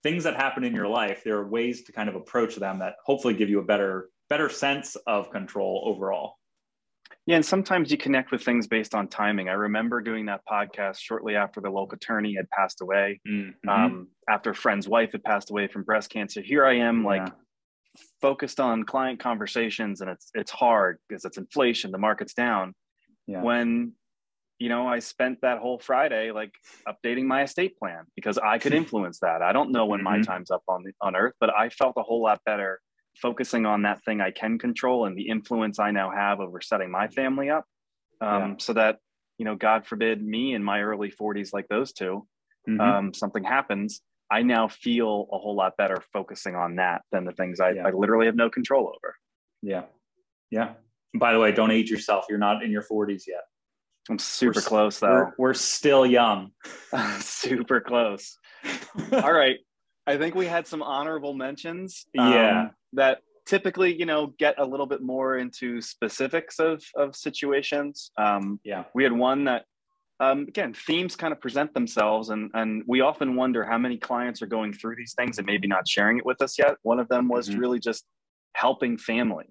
things 0.03 0.23
that 0.23 0.35
happen 0.35 0.63
in 0.63 0.73
your 0.73 0.87
life. 0.87 1.23
There 1.23 1.37
are 1.37 1.47
ways 1.47 1.83
to 1.83 1.91
kind 1.91 2.09
of 2.09 2.15
approach 2.15 2.55
them 2.55 2.79
that 2.79 2.95
hopefully 3.05 3.33
give 3.33 3.49
you 3.49 3.59
a 3.59 3.63
better 3.63 4.09
better 4.29 4.49
sense 4.49 4.95
of 5.07 5.29
control 5.29 5.83
overall. 5.85 6.37
Yeah, 7.25 7.35
and 7.35 7.45
sometimes 7.45 7.91
you 7.91 7.97
connect 7.97 8.31
with 8.31 8.43
things 8.43 8.67
based 8.67 8.95
on 8.95 9.07
timing. 9.07 9.49
I 9.49 9.53
remember 9.53 10.01
doing 10.01 10.25
that 10.27 10.41
podcast 10.49 10.97
shortly 10.99 11.35
after 11.35 11.61
the 11.61 11.69
local 11.69 11.95
attorney 11.95 12.33
had 12.35 12.49
passed 12.49 12.81
away, 12.81 13.19
mm-hmm. 13.27 13.69
um, 13.69 14.07
after 14.29 14.51
a 14.51 14.55
friend's 14.55 14.87
wife 14.87 15.11
had 15.11 15.23
passed 15.23 15.51
away 15.51 15.67
from 15.67 15.83
breast 15.83 16.09
cancer. 16.09 16.41
Here 16.41 16.65
I 16.65 16.77
am, 16.77 17.03
like 17.03 17.27
yeah. 17.27 18.01
focused 18.21 18.59
on 18.59 18.85
client 18.85 19.19
conversations, 19.19 20.01
and 20.01 20.09
it's 20.09 20.31
it's 20.33 20.51
hard 20.51 20.97
because 21.07 21.25
it's 21.25 21.37
inflation, 21.37 21.91
the 21.91 21.97
market's 21.97 22.33
down. 22.33 22.73
Yeah. 23.27 23.43
When 23.43 23.93
you 24.61 24.69
know, 24.69 24.87
I 24.87 24.99
spent 24.99 25.41
that 25.41 25.57
whole 25.57 25.79
Friday 25.79 26.29
like 26.29 26.53
updating 26.87 27.25
my 27.25 27.41
estate 27.41 27.75
plan 27.79 28.03
because 28.15 28.37
I 28.37 28.59
could 28.59 28.73
influence 28.81 29.17
that. 29.21 29.41
I 29.41 29.53
don't 29.53 29.71
know 29.71 29.87
when 29.87 30.03
my 30.03 30.17
mm-hmm. 30.17 30.31
time's 30.31 30.51
up 30.51 30.61
on 30.67 30.83
the, 30.83 30.91
on 31.01 31.15
earth, 31.15 31.33
but 31.39 31.49
I 31.49 31.69
felt 31.69 31.95
a 31.97 32.03
whole 32.03 32.21
lot 32.21 32.41
better 32.45 32.79
focusing 33.17 33.65
on 33.65 33.81
that 33.81 34.05
thing 34.05 34.21
I 34.21 34.29
can 34.29 34.59
control 34.59 35.05
and 35.05 35.17
the 35.17 35.29
influence 35.29 35.79
I 35.79 35.89
now 35.89 36.11
have 36.11 36.39
over 36.39 36.61
setting 36.61 36.91
my 36.91 37.07
family 37.07 37.49
up. 37.49 37.65
Um, 38.21 38.41
yeah. 38.41 38.53
So 38.59 38.73
that, 38.73 38.99
you 39.39 39.45
know, 39.45 39.55
God 39.55 39.87
forbid 39.87 40.23
me 40.23 40.53
in 40.53 40.63
my 40.63 40.81
early 40.81 41.11
40s, 41.11 41.53
like 41.53 41.67
those 41.67 41.91
2 41.93 42.23
mm-hmm. 42.69 42.79
um, 42.79 43.13
something 43.15 43.43
happens. 43.43 44.01
I 44.29 44.43
now 44.43 44.67
feel 44.67 45.27
a 45.33 45.39
whole 45.39 45.55
lot 45.55 45.75
better 45.75 45.97
focusing 46.13 46.55
on 46.55 46.75
that 46.75 47.01
than 47.11 47.25
the 47.25 47.33
things 47.33 47.59
I, 47.59 47.71
yeah. 47.71 47.87
I 47.87 47.91
literally 47.91 48.27
have 48.27 48.35
no 48.35 48.51
control 48.51 48.93
over. 48.95 49.15
Yeah. 49.63 49.85
Yeah. 50.51 50.73
by 51.15 51.33
the 51.33 51.39
way, 51.39 51.51
don't 51.51 51.71
age 51.71 51.89
yourself. 51.89 52.25
You're 52.29 52.37
not 52.37 52.61
in 52.61 52.69
your 52.69 52.83
40s 52.83 53.23
yet. 53.27 53.41
I'm 54.09 54.19
super 54.19 54.59
we're, 54.59 54.61
close 54.61 54.99
though. 54.99 55.07
We're, 55.07 55.33
we're 55.37 55.53
still 55.53 56.05
young. 56.05 56.51
super 57.19 57.81
close. 57.81 58.37
All 59.11 59.33
right. 59.33 59.57
I 60.07 60.17
think 60.17 60.35
we 60.35 60.47
had 60.47 60.67
some 60.67 60.81
honorable 60.81 61.33
mentions. 61.33 62.05
Um, 62.17 62.31
yeah. 62.31 62.67
That 62.93 63.19
typically, 63.45 63.97
you 63.97 64.05
know, 64.05 64.33
get 64.37 64.55
a 64.57 64.65
little 64.65 64.85
bit 64.85 65.01
more 65.01 65.37
into 65.37 65.81
specifics 65.81 66.59
of 66.59 66.83
of 66.95 67.15
situations. 67.15 68.11
Um, 68.17 68.59
yeah. 68.63 68.85
We 68.93 69.03
had 69.03 69.13
one 69.13 69.45
that, 69.45 69.65
um, 70.19 70.41
again, 70.47 70.73
themes 70.73 71.15
kind 71.15 71.31
of 71.31 71.39
present 71.39 71.73
themselves, 71.73 72.29
and 72.29 72.51
and 72.53 72.83
we 72.87 73.01
often 73.01 73.35
wonder 73.35 73.63
how 73.63 73.77
many 73.77 73.97
clients 73.97 74.41
are 74.41 74.47
going 74.47 74.73
through 74.73 74.95
these 74.95 75.13
things 75.13 75.37
and 75.37 75.45
maybe 75.45 75.67
not 75.67 75.87
sharing 75.87 76.17
it 76.17 76.25
with 76.25 76.41
us 76.41 76.57
yet. 76.57 76.75
One 76.81 76.99
of 76.99 77.07
them 77.07 77.27
was 77.27 77.49
mm-hmm. 77.49 77.59
really 77.59 77.79
just 77.79 78.05
helping 78.53 78.97
family 78.97 79.45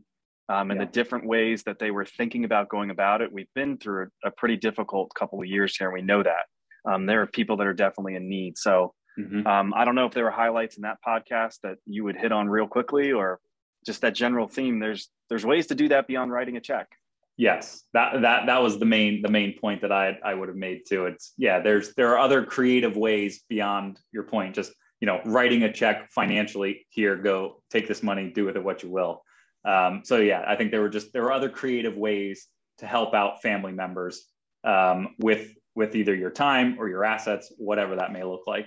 um, 0.51 0.71
and 0.71 0.81
yeah. 0.81 0.87
the 0.87 0.91
different 0.91 1.27
ways 1.27 1.63
that 1.63 1.79
they 1.79 1.91
were 1.91 2.05
thinking 2.05 2.45
about 2.45 2.69
going 2.69 2.91
about 2.91 3.23
it. 3.23 3.33
We've 3.33 3.53
been 3.55 3.79
through 3.79 4.09
a, 4.25 4.29
a 4.29 4.31
pretty 4.33 4.57
difficult 4.57 5.15
couple 5.15 5.41
of 5.41 5.47
years 5.47 5.77
here, 5.77 5.89
and 5.89 5.95
we 5.95 6.03
know 6.03 6.23
that. 6.23 6.45
Um, 6.91 7.07
there 7.07 7.23
are 7.23 7.27
people 7.27 7.57
that 7.59 7.67
are 7.67 7.75
definitely 7.75 8.17
in 8.17 8.29
need. 8.29 8.59
So 8.59 8.95
mm-hmm. 9.19 9.47
um, 9.47 9.73
I 9.77 9.85
don't 9.85 9.95
know 9.95 10.07
if 10.07 10.13
there 10.13 10.25
were 10.25 10.31
highlights 10.31 10.77
in 10.77 10.83
that 10.83 10.99
podcast 11.07 11.59
that 11.63 11.77
you 11.87 12.05
would 12.05 12.17
hit 12.17 12.33
on 12.33 12.49
real 12.49 12.67
quickly, 12.67 13.13
or 13.13 13.39
just 13.87 14.01
that 14.01 14.15
general 14.15 14.49
theme. 14.49 14.81
There's 14.81 15.09
there's 15.29 15.47
ways 15.47 15.69
to 15.69 15.75
do 15.75 15.89
that 15.89 16.09
beyond 16.09 16.33
writing 16.33 16.57
a 16.57 16.61
check. 16.61 16.89
Yes, 17.37 17.85
that 17.95 18.21
that 18.23 18.47
that 18.47 18.61
was 18.61 18.79
the 18.79 18.87
main 18.87 19.23
the 19.23 19.31
main 19.31 19.57
point 19.57 19.83
that 19.83 19.93
I 19.93 20.19
I 20.25 20.35
would 20.35 20.49
have 20.49 20.57
made 20.57 20.83
too. 20.89 21.07
It's 21.07 21.33
yeah, 21.39 21.61
there's 21.61 21.95
there 21.95 22.11
are 22.11 22.19
other 22.19 22.45
creative 22.45 22.97
ways 22.97 23.45
beyond 23.49 24.01
your 24.11 24.25
point. 24.25 24.55
Just 24.57 24.73
you 25.01 25.07
know, 25.07 25.21
writing 25.25 25.63
a 25.63 25.73
check 25.73 26.11
financially. 26.11 26.87
Here, 26.91 27.17
go 27.17 27.63
take 27.71 27.89
this 27.89 28.03
money, 28.03 28.31
do 28.35 28.45
with 28.45 28.57
it 28.57 28.65
what 28.65 28.83
you 28.83 28.91
will. 28.91 29.23
Um, 29.65 30.03
so 30.05 30.17
yeah, 30.17 30.45
I 30.47 30.57
think 30.57 30.71
there 30.71 30.81
were 30.81 30.89
just 30.89 31.13
there 31.13 31.23
were 31.23 31.33
other 31.33 31.49
creative 31.49 31.97
ways 31.97 32.47
to 32.79 32.87
help 32.87 33.15
out 33.15 33.43
family 33.43 33.73
members 33.73 34.25
um, 34.65 35.15
with 35.19 35.53
with 35.75 35.95
either 35.95 36.15
your 36.15 36.31
time 36.31 36.77
or 36.79 36.89
your 36.89 37.05
assets, 37.05 37.53
whatever 37.59 37.97
that 37.97 38.13
may 38.13 38.25
look 38.25 38.43
like. 38.47 38.67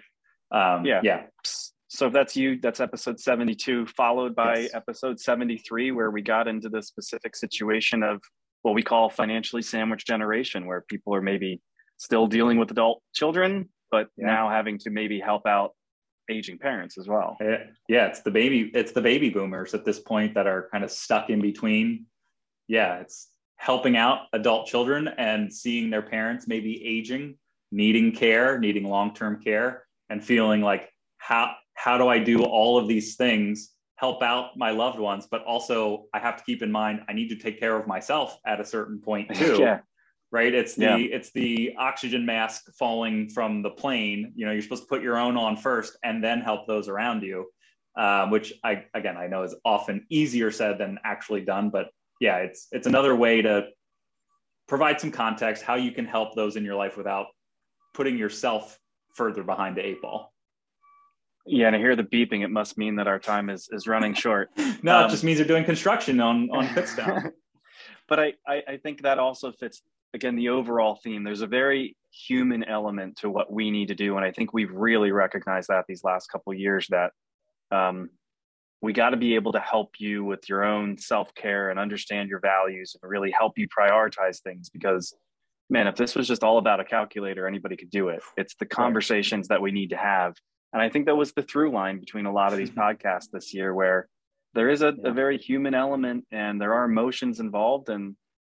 Um, 0.52 0.86
yeah, 0.86 1.02
yeah. 1.04 1.24
So 1.90 2.08
if 2.08 2.14
that's 2.14 2.36
you, 2.36 2.60
that's 2.60 2.80
episode 2.80 3.20
72, 3.20 3.86
followed 3.88 4.36
by 4.36 4.60
yes. 4.60 4.72
episode 4.74 5.20
73, 5.20 5.92
where 5.92 6.10
we 6.10 6.24
got 6.24 6.48
into 6.48 6.70
the 6.70 6.82
specific 6.82 7.36
situation 7.36 8.02
of 8.02 8.20
what 8.64 8.74
we 8.74 8.82
call 8.82 9.10
financially 9.10 9.62
sandwiched 9.62 10.08
generation, 10.08 10.66
where 10.66 10.84
people 10.90 11.14
are 11.14 11.22
maybe 11.22 11.62
still 11.98 12.26
dealing 12.26 12.58
with 12.58 12.72
adult 12.72 13.04
children, 13.14 13.70
but 13.92 14.08
yeah. 14.18 14.26
now 14.26 14.50
having 14.50 14.80
to 14.80 14.90
maybe 14.90 15.20
help 15.20 15.46
out 15.46 15.74
aging 16.30 16.58
parents 16.58 16.98
as 16.98 17.08
well. 17.08 17.38
Yeah, 17.88 18.08
it's 18.08 18.22
the 18.22 18.32
baby 18.32 18.72
it's 18.74 18.92
the 18.92 19.02
baby 19.02 19.30
boomers 19.30 19.74
at 19.74 19.86
this 19.86 20.00
point 20.00 20.34
that 20.36 20.48
are 20.48 20.70
kind 20.72 20.84
of 20.84 20.92
stuck 20.92 21.30
in 21.30 21.42
between. 21.42 22.06
Yeah, 22.68 23.00
it's 23.00 23.30
helping 23.58 23.96
out 23.96 24.28
adult 24.34 24.68
children 24.68 25.10
and 25.18 25.52
seeing 25.54 25.90
their 25.90 26.02
parents 26.02 26.48
maybe 26.48 26.86
aging, 26.86 27.38
needing 27.72 28.12
care, 28.12 28.60
needing 28.60 28.84
long-term 28.84 29.42
care 29.42 29.86
and 30.10 30.24
feeling 30.24 30.62
like 30.62 30.90
how 31.18 31.54
how 31.76 31.98
do 31.98 32.08
I 32.08 32.20
do 32.20 32.44
all 32.44 32.78
of 32.78 32.88
these 32.88 33.16
things 33.16 33.72
help 33.96 34.22
out 34.22 34.58
my 34.58 34.72
loved 34.72 35.00
ones 35.00 35.28
but 35.30 35.44
also 35.44 36.06
I 36.14 36.20
have 36.20 36.38
to 36.38 36.44
keep 36.44 36.62
in 36.62 36.72
mind 36.72 37.02
I 37.08 37.14
need 37.14 37.30
to 37.30 37.36
take 37.36 37.60
care 37.60 37.78
of 37.78 37.88
myself 37.88 38.38
at 38.46 38.60
a 38.60 38.66
certain 38.66 39.00
point 39.00 39.34
too. 39.36 39.58
yeah 39.60 39.80
right 40.34 40.54
it's 40.54 40.74
the 40.74 40.84
yeah. 40.84 40.98
it's 40.98 41.32
the 41.32 41.74
oxygen 41.78 42.26
mask 42.26 42.64
falling 42.78 43.30
from 43.30 43.62
the 43.62 43.70
plane 43.70 44.34
you 44.36 44.46
know 44.46 44.52
you're 44.52 44.64
supposed 44.64 44.82
to 44.82 44.90
put 44.90 45.02
your 45.02 45.16
own 45.16 45.38
on 45.38 45.56
first 45.56 45.96
and 46.04 46.22
then 46.22 46.42
help 46.42 46.68
those 46.68 46.90
around 46.90 47.22
you 47.22 47.50
um, 47.96 48.32
which 48.32 48.52
i 48.64 48.84
again 48.96 49.16
i 49.16 49.28
know 49.28 49.44
is 49.44 49.56
often 49.64 50.06
easier 50.10 50.52
said 50.52 50.78
than 50.78 51.00
actually 51.06 51.42
done 51.42 51.70
but 51.70 51.92
yeah 52.20 52.38
it's 52.38 52.68
it's 52.72 52.88
another 52.88 53.16
way 53.16 53.42
to 53.42 53.68
provide 54.68 55.00
some 55.00 55.12
context 55.12 55.64
how 55.64 55.76
you 55.76 55.92
can 55.92 56.06
help 56.06 56.36
those 56.36 56.56
in 56.56 56.66
your 56.66 56.76
life 56.76 56.98
without 56.98 57.28
putting 57.94 58.18
yourself 58.18 58.78
further 59.16 59.44
behind 59.44 59.78
the 59.78 59.86
eight 59.86 60.02
ball 60.02 60.34
yeah, 61.46 61.68
and 61.68 61.76
I 61.76 61.80
hear 61.80 61.98
the 61.98 62.04
beeping. 62.04 62.42
It 62.42 62.52
must 62.52 62.78
mean 62.78 62.96
that 62.96 63.08
our 63.10 63.20
time 63.20 63.50
is 63.50 63.68
is 63.70 63.86
running 63.86 64.14
short. 64.14 64.50
no, 64.82 65.00
um, 65.00 65.06
it 65.08 65.10
just 65.10 65.26
means 65.26 65.40
you're 65.40 65.46
doing 65.46 65.66
construction 65.66 66.22
on 66.22 66.50
on 66.52 66.68
Kutztown. 66.74 67.34
but 68.08 68.18
I, 68.18 68.34
I 68.48 68.64
I 68.66 68.78
think 68.78 69.02
that 69.02 69.20
also 69.20 69.52
fits 69.52 69.82
again 70.14 70.36
the 70.36 70.50
overall 70.50 71.00
theme 71.04 71.24
there's 71.24 71.42
a 71.42 71.48
very 71.48 71.96
human 72.12 72.64
element 72.64 73.18
to 73.18 73.30
what 73.30 73.52
we 73.52 73.72
need 73.72 73.88
to 73.88 73.96
do. 73.96 74.16
And 74.16 74.26
i 74.26 74.32
think 74.32 74.54
we've 74.54 74.72
really 74.72 75.12
recognized 75.12 75.70
that 75.70 75.86
these 75.88 76.04
last 76.04 76.28
couple 76.28 76.54
years 76.54 76.88
that 76.90 77.12
um, 77.72 78.10
we 78.82 78.94
got 78.94 79.12
to 79.12 79.18
be 79.18 79.36
able 79.36 79.54
to 79.54 79.60
help 79.60 79.96
you 79.98 80.24
with 80.24 80.48
your 80.48 80.64
own 80.64 80.98
self-care 80.98 81.70
and 81.70 81.80
understand 81.80 82.30
your 82.30 82.40
values 82.40 82.96
and 83.02 83.10
really 83.10 83.32
help 83.32 83.58
you 83.58 83.68
prioritize 83.68 84.42
things 84.42 84.70
because 84.70 85.16
man 85.70 85.88
if 85.88 85.96
this 85.96 86.16
was 86.16 86.28
just 86.28 86.44
all 86.44 86.58
about 86.58 86.80
a 86.80 86.86
calculator 86.86 87.48
anybody 87.48 87.76
could 87.76 87.90
do 87.90 88.10
it. 88.10 88.22
It's 88.38 88.56
the 88.56 88.66
conversations 88.66 89.48
that 89.48 89.62
we 89.62 89.72
need 89.72 89.90
to 89.90 89.98
have. 89.98 90.36
And 90.72 90.82
i 90.82 90.90
think 90.90 91.06
that 91.08 91.16
was 91.16 91.34
the 91.34 91.44
through 91.44 91.72
line 91.72 92.00
between 92.00 92.26
a 92.26 92.32
lot 92.32 92.52
of 92.52 92.58
these 92.60 92.72
podcasts 92.84 93.30
this 93.32 93.54
year 93.54 93.74
where 93.74 94.08
there 94.54 94.70
is 94.70 94.84
a, 94.84 94.94
yeah. 94.96 95.10
a 95.10 95.14
very 95.14 95.40
human 95.40 95.74
element 95.74 96.26
and 96.32 96.62
there 96.62 96.76
are 96.76 96.86
emotions 96.86 97.40
involved 97.40 97.90
and 97.90 98.16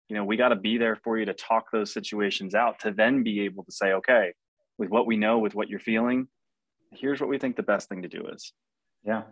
you 0.09 0.15
know 0.15 0.23
we 0.23 0.37
got 0.37 0.49
to 0.49 0.55
be 0.55 0.77
there 0.77 0.95
for 0.95 1.17
you 1.17 1.25
to 1.25 1.33
talk 1.33 1.71
those 1.71 1.93
situations 1.93 2.55
out 2.55 2.79
to 2.79 2.91
then 2.91 3.23
be 3.23 3.41
able 3.41 3.63
to 3.63 3.71
say 3.71 3.93
okay 3.93 4.33
with 4.77 4.89
what 4.89 5.07
we 5.07 5.17
know 5.17 5.39
with 5.39 5.55
what 5.55 5.69
you're 5.69 5.79
feeling 5.79 6.27
here's 6.97 7.19
what 7.19 7.29
we 7.29 7.37
think 7.37 7.55
the 7.55 7.63
best 7.63 7.89
thing 7.89 8.01
to 8.01 8.07
do 8.07 8.27
is. 8.33 8.53
Yeah. 9.03 9.23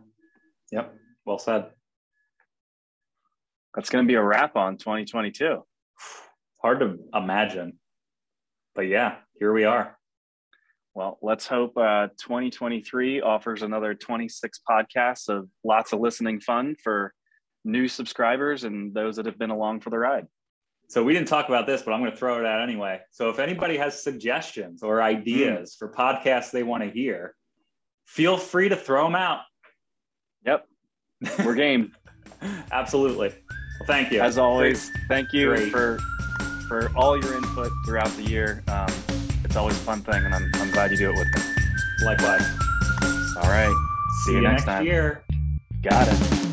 Yep. 0.72 0.94
Well 1.26 1.40
said. 1.40 1.66
That's 3.76 3.90
going 3.90 4.06
to 4.06 4.08
be 4.08 4.16
a 4.16 4.24
wrap 4.24 4.56
on 4.56 4.78
2022 4.78 5.64
hard 6.62 6.80
to 6.80 6.98
imagine. 7.14 7.78
But 8.76 8.84
yeah 8.84 9.16
here 9.40 9.52
we 9.52 9.66
are. 9.66 9.98
Well 10.94 11.18
let's 11.22 11.48
hope 11.48 11.76
uh, 11.78 12.08
2023 12.20 13.22
offers 13.22 13.64
another 13.64 13.94
26 13.94 14.62
podcasts 14.70 15.28
of 15.28 15.50
lots 15.64 15.92
of 15.92 16.00
listening 16.00 16.40
fun 16.40 16.76
for 16.84 17.14
new 17.66 17.88
subscribers 17.88 18.64
and 18.64 18.94
those 18.94 19.16
that 19.16 19.26
have 19.26 19.40
been 19.40 19.50
along 19.50 19.82
for 19.82 19.90
the 19.90 19.98
ride 19.98 20.28
so 20.94 21.04
we 21.04 21.12
didn't 21.12 21.28
talk 21.28 21.50
about 21.50 21.66
this, 21.66 21.82
but 21.82 21.92
I'm 21.92 22.02
going 22.02 22.12
to 22.12 22.18
throw 22.18 22.40
it 22.40 22.46
out 22.46 22.62
anyway. 22.62 23.00
So 23.10 23.32
if 23.32 23.40
anybody 23.40 23.78
has 23.78 24.04
suggestions 24.04 24.84
or 24.84 25.02
ideas 25.02 25.74
mm. 25.74 25.80
for 25.80 25.92
podcasts 25.92 26.52
they 26.52 26.62
want 26.62 26.84
to 26.84 26.90
hear, 26.92 27.34
feel 28.06 28.38
free 28.38 28.70
to 28.70 28.76
throw 28.76 29.06
them 29.06 29.16
out. 29.16 29.40
Yep. 30.46 30.68
We're 31.44 31.56
game. 31.56 31.94
Absolutely. 32.72 33.30
Well, 33.30 33.88
thank 33.88 34.12
you. 34.12 34.22
As 34.22 34.38
always, 34.38 34.92
thank 35.08 35.34
you 35.34 35.48
Great. 35.48 35.72
for 35.72 35.98
for 36.68 36.92
all 36.96 37.20
your 37.20 37.38
input 37.38 37.72
throughout 37.88 38.16
the 38.16 38.24
year. 38.24 38.64
Um, 38.68 38.94
it's 39.44 39.56
always 39.56 39.76
a 39.76 39.80
fun 39.80 40.02
thing, 40.02 40.24
and 40.24 40.36
I'm, 40.36 40.52
I'm 40.56 40.70
glad 40.70 40.92
you 40.92 40.98
do 40.98 41.10
it 41.10 41.16
with 41.16 41.28
me. 41.36 42.06
Likewise. 42.06 42.46
All 43.38 43.50
right. 43.50 43.74
See, 44.26 44.30
See 44.30 44.36
you, 44.36 44.42
next, 44.42 44.52
next 44.52 44.66
time. 44.66 44.86
year. 44.86 45.24
Got 45.82 46.08
it. 46.08 46.53